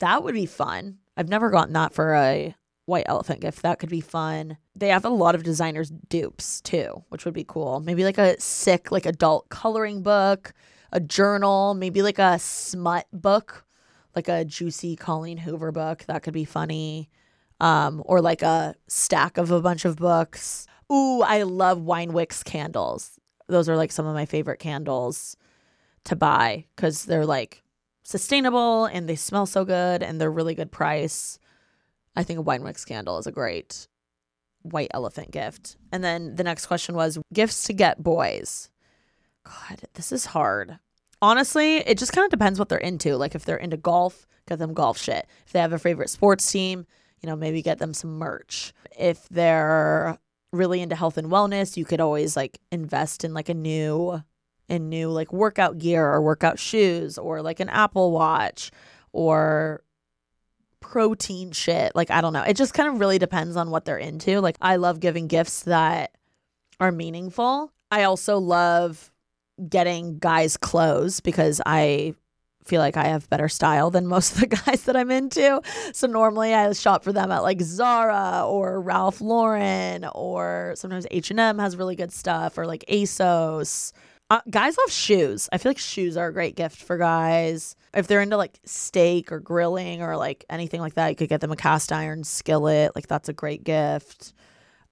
[0.00, 0.98] That would be fun.
[1.16, 2.54] I've never gotten that for a
[2.86, 3.62] white elephant gift.
[3.62, 4.58] That could be fun.
[4.74, 7.80] They have a lot of designers dupes too, which would be cool.
[7.80, 10.52] Maybe like a sick like adult coloring book,
[10.92, 13.64] a journal, maybe like a smut book,
[14.16, 16.04] like a juicy Colleen Hoover book.
[16.06, 17.10] That could be funny.
[17.60, 20.66] Um, or like a stack of a bunch of books.
[20.90, 23.20] Ooh, I love Wine-Wix candles.
[23.48, 25.36] Those are like some of my favorite candles
[26.04, 27.62] to buy because they're like
[28.02, 31.38] sustainable and they smell so good and they're really good price.
[32.16, 33.86] I think a Wine-Wix candle is a great
[34.62, 35.76] white elephant gift.
[35.90, 38.70] And then the next question was gifts to get boys.
[39.44, 40.78] God, this is hard.
[41.20, 43.16] Honestly, it just kind of depends what they're into.
[43.16, 45.26] Like if they're into golf, get them golf shit.
[45.46, 46.86] If they have a favorite sports team,
[47.20, 48.72] you know, maybe get them some merch.
[48.98, 50.18] If they're
[50.52, 54.22] really into health and wellness, you could always like invest in like a new
[54.68, 58.70] in new like workout gear or workout shoes or like an Apple Watch
[59.12, 59.82] or
[60.82, 61.92] protein shit.
[61.94, 62.42] Like, I don't know.
[62.42, 64.40] It just kind of really depends on what they're into.
[64.40, 66.12] Like, I love giving gifts that
[66.80, 67.72] are meaningful.
[67.90, 69.10] I also love
[69.68, 72.14] getting guys clothes because I
[72.64, 75.60] feel like I have better style than most of the guys that I'm into.
[75.92, 81.58] So normally I shop for them at like Zara or Ralph Lauren or sometimes H&M
[81.58, 83.92] has really good stuff or like ASOS
[84.32, 85.46] uh, guys love shoes.
[85.52, 87.76] I feel like shoes are a great gift for guys.
[87.92, 91.42] If they're into like steak or grilling or like anything like that, you could get
[91.42, 92.92] them a cast iron skillet.
[92.94, 94.32] Like that's a great gift.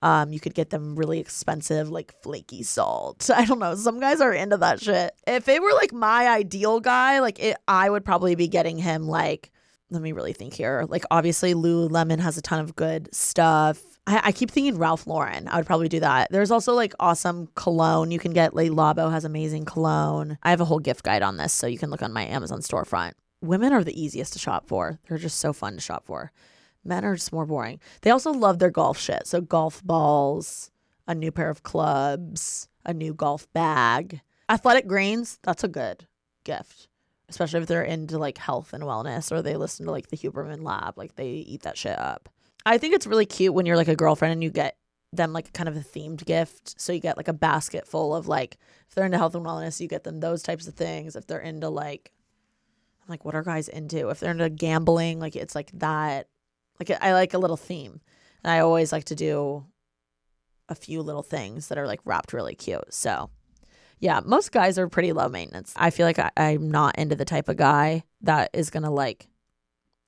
[0.03, 3.30] Um, you could get them really expensive, like flaky salt.
[3.34, 3.74] I don't know.
[3.76, 5.14] Some guys are into that shit.
[5.26, 9.09] If it were like my ideal guy, like it, I would probably be getting him
[9.09, 9.51] like.
[9.93, 10.84] Let me really think here.
[10.86, 13.80] Like obviously, Lululemon has a ton of good stuff.
[14.07, 15.46] I, I, keep thinking Ralph Lauren.
[15.48, 16.28] I would probably do that.
[16.30, 18.55] There's also like awesome cologne you can get.
[18.55, 20.38] Le Labo has amazing cologne.
[20.42, 22.61] I have a whole gift guide on this, so you can look on my Amazon
[22.61, 23.12] storefront.
[23.42, 24.98] Women are the easiest to shop for.
[25.09, 26.32] They're just so fun to shop for.
[26.84, 27.78] Men are just more boring.
[28.03, 29.26] They also love their golf shit.
[29.26, 30.70] So golf balls,
[31.07, 35.38] a new pair of clubs, a new golf bag, athletic greens.
[35.42, 36.07] That's a good
[36.44, 36.88] gift
[37.30, 40.62] especially if they're into like health and wellness or they listen to like the Huberman
[40.62, 42.28] Lab, like they eat that shit up.
[42.66, 44.76] I think it's really cute when you're like a girlfriend and you get
[45.12, 46.80] them like kind of a themed gift.
[46.80, 48.58] So you get like a basket full of like
[48.88, 51.16] if they're into health and wellness, you get them those types of things.
[51.16, 52.12] If they're into like
[53.02, 54.08] I'm like what are guys into?
[54.08, 56.28] If they're into gambling, like it's like that.
[56.78, 58.00] Like I like a little theme.
[58.42, 59.66] And I always like to do
[60.68, 62.94] a few little things that are like wrapped really cute.
[62.94, 63.30] So
[63.98, 65.74] yeah, most guys are pretty low maintenance.
[65.76, 69.28] I feel like I, I'm not into the type of guy that is gonna like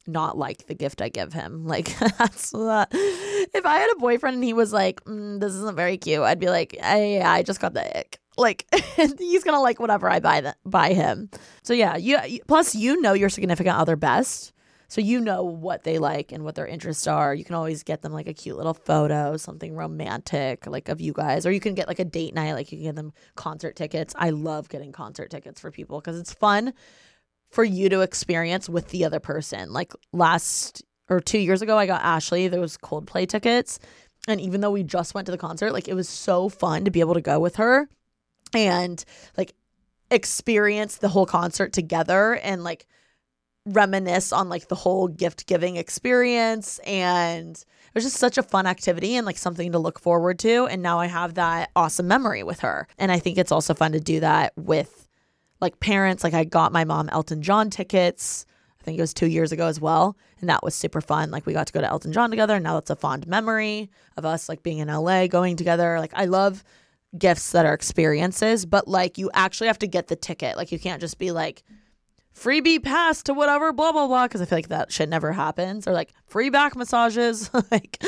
[0.07, 1.66] not like the gift I give him.
[1.72, 2.88] Like that's that.
[2.92, 6.38] If I had a boyfriend and he was like, mm, "This isn't very cute," I'd
[6.38, 8.66] be like, "Hey, I just got the ick." Like
[9.18, 11.30] he's gonna like whatever I buy that buy him.
[11.62, 14.53] So yeah, you plus you know your significant other best,
[14.92, 17.34] so you know what they like and what their interests are.
[17.34, 21.14] You can always get them like a cute little photo, something romantic, like of you
[21.14, 22.53] guys, or you can get like a date night.
[22.53, 24.14] Like you can get them concert tickets.
[24.18, 26.74] I love getting concert tickets for people because it's fun
[27.53, 29.72] for you to experience with the other person.
[29.72, 33.78] Like last or two years ago, I got Ashley those Coldplay tickets.
[34.26, 36.90] And even though we just went to the concert, like it was so fun to
[36.90, 37.88] be able to go with her
[38.55, 39.05] and
[39.36, 39.55] like
[40.11, 42.86] experience the whole concert together and like
[43.64, 48.66] reminisce on like the whole gift giving experience and it was just such a fun
[48.66, 52.42] activity and like something to look forward to and now I have that awesome memory
[52.42, 55.01] with her and I think it's also fun to do that with
[55.63, 56.23] like parents.
[56.23, 58.45] Like I got my mom Elton John tickets.
[58.81, 60.17] I think it was two years ago as well.
[60.41, 61.31] And that was super fun.
[61.31, 62.57] Like we got to go to Elton John together.
[62.57, 65.99] And now that's a fond memory of us like being in LA, going together.
[66.01, 66.65] Like I love
[67.17, 70.57] gifts that are experiences, but like you actually have to get the ticket.
[70.57, 71.63] Like you can't just be like,
[72.35, 74.26] freebie pass to whatever, blah blah blah.
[74.26, 75.87] Because I feel like that shit never happens.
[75.87, 77.51] Or like free back massages.
[77.70, 78.03] like,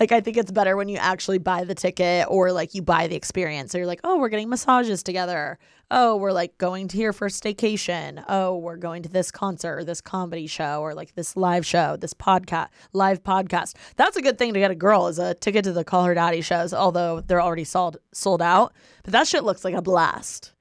[0.00, 3.06] like I think it's better when you actually buy the ticket or like you buy
[3.06, 3.72] the experience.
[3.72, 5.58] So you're like, oh, we're getting massages together.
[5.90, 8.22] Oh, we're like going to here for staycation.
[8.28, 11.96] Oh, we're going to this concert or this comedy show or like this live show,
[11.96, 13.74] this podcast, live podcast.
[13.96, 16.14] That's a good thing to get a girl is a ticket to the Call Her
[16.14, 18.74] Daddy shows, although they're already sold sold out.
[19.02, 20.52] But that shit looks like a blast.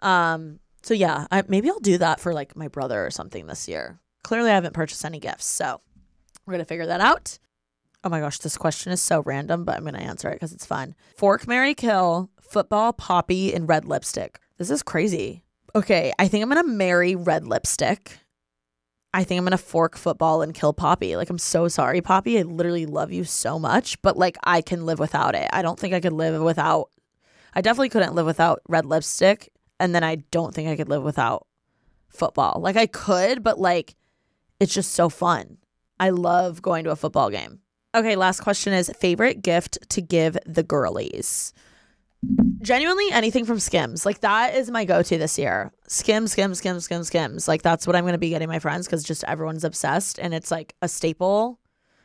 [0.00, 3.66] Um, so yeah, I, maybe I'll do that for like my brother or something this
[3.66, 4.00] year.
[4.22, 5.80] Clearly, I haven't purchased any gifts, so
[6.44, 7.38] we're gonna figure that out.
[8.04, 10.66] Oh my gosh, this question is so random, but I'm gonna answer it because it's
[10.66, 10.94] fun.
[11.16, 14.38] Fork, Mary, kill, football, poppy, and red lipstick.
[14.58, 15.42] This is crazy.
[15.74, 18.18] Okay, I think I'm gonna marry red lipstick.
[19.14, 21.16] I think I'm gonna fork football and kill Poppy.
[21.16, 22.38] Like, I'm so sorry, Poppy.
[22.38, 25.48] I literally love you so much, but like, I can live without it.
[25.52, 26.90] I don't think I could live without.
[27.54, 29.50] I definitely couldn't live without red lipstick
[29.80, 31.46] and then I don't think I could live without
[32.08, 32.60] football.
[32.62, 33.94] Like I could, but like
[34.60, 35.58] it's just so fun.
[35.98, 37.60] I love going to a football game.
[37.94, 41.52] Okay, last question is favorite gift to give the girlies.
[42.60, 44.06] Genuinely anything from Skims.
[44.06, 45.70] Like that is my go-to this year.
[45.86, 47.46] Skims, Skims, Skims, Skims, Skims.
[47.46, 50.32] Like that's what I'm going to be getting my friends cuz just everyone's obsessed and
[50.34, 51.60] it's like a staple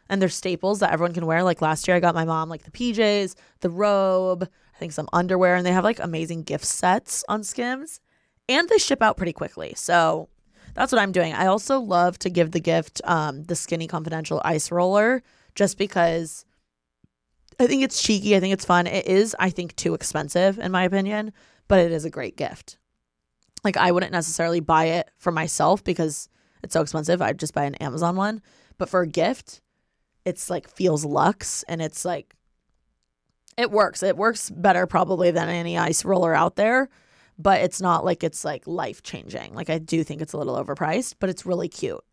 [0.10, 1.44] and they're staples that everyone can wear.
[1.44, 4.50] Like last year I got my mom like the PJs, the robe,
[4.80, 8.00] I think some underwear and they have like amazing gift sets on Skims
[8.48, 9.74] and they ship out pretty quickly.
[9.76, 10.30] So
[10.74, 11.34] that's what I'm doing.
[11.34, 15.22] I also love to give the gift um the Skinny Confidential ice roller
[15.54, 16.46] just because
[17.60, 18.38] I think it's cheeky.
[18.38, 18.88] I think it's fun.
[18.88, 21.34] It is, I think, too expensive in my opinion,
[21.68, 22.78] but it is a great gift.
[23.66, 26.30] Like I wouldn't necessarily buy it for myself because
[26.64, 27.22] it's so expensive.
[27.22, 28.42] I'd just buy an Amazon one.
[28.78, 29.60] But for a gift,
[30.24, 32.38] it's like feels luxe and it's like
[33.58, 34.04] it works.
[34.04, 36.90] It works better probably than any ice roller out there,
[37.38, 39.54] but it's not like it's like life changing.
[39.54, 42.04] Like I do think it's a little overpriced, but it's really cute.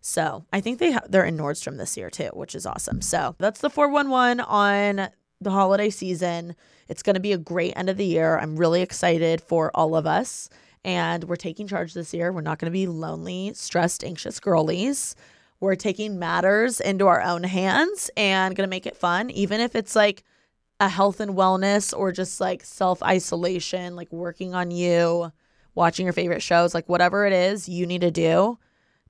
[0.00, 3.02] So I think they ha- they're in Nordstrom this year too, which is awesome.
[3.02, 5.10] So that's the 411 on
[5.40, 6.56] the holiday season.
[6.88, 8.38] It's going to be a great end of the year.
[8.38, 10.48] I'm really excited for all of us.
[10.84, 12.32] And we're taking charge this year.
[12.32, 15.14] We're not going to be lonely, stressed, anxious girlies.
[15.60, 19.74] We're taking matters into our own hands and going to make it fun, even if
[19.74, 20.24] it's like
[20.80, 25.30] a health and wellness or just like self isolation, like working on you,
[25.74, 28.58] watching your favorite shows, like whatever it is you need to do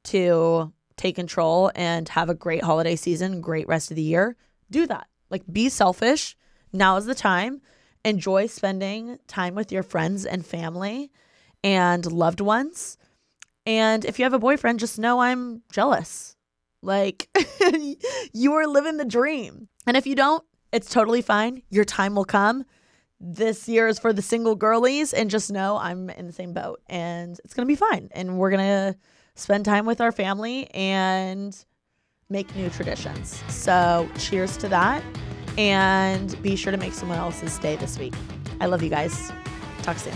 [0.02, 4.36] to take control and have a great holiday season, great rest of the year,
[4.70, 5.06] do that.
[5.30, 6.36] Like be selfish.
[6.72, 7.62] Now is the time.
[8.04, 11.10] Enjoy spending time with your friends and family
[11.62, 12.98] and loved ones.
[13.64, 16.36] And if you have a boyfriend, just know I'm jealous.
[16.82, 17.28] Like
[18.32, 19.68] you are living the dream.
[19.86, 21.62] And if you don't, it's totally fine.
[21.70, 22.64] Your time will come.
[23.20, 26.80] This year is for the single girlies, and just know I'm in the same boat
[26.88, 28.08] and it's gonna be fine.
[28.12, 28.96] And we're gonna
[29.34, 31.56] spend time with our family and
[32.30, 33.42] make new traditions.
[33.48, 35.02] So, cheers to that.
[35.58, 38.14] And be sure to make someone else's day this week.
[38.60, 39.32] I love you guys.
[39.82, 40.14] Talk soon.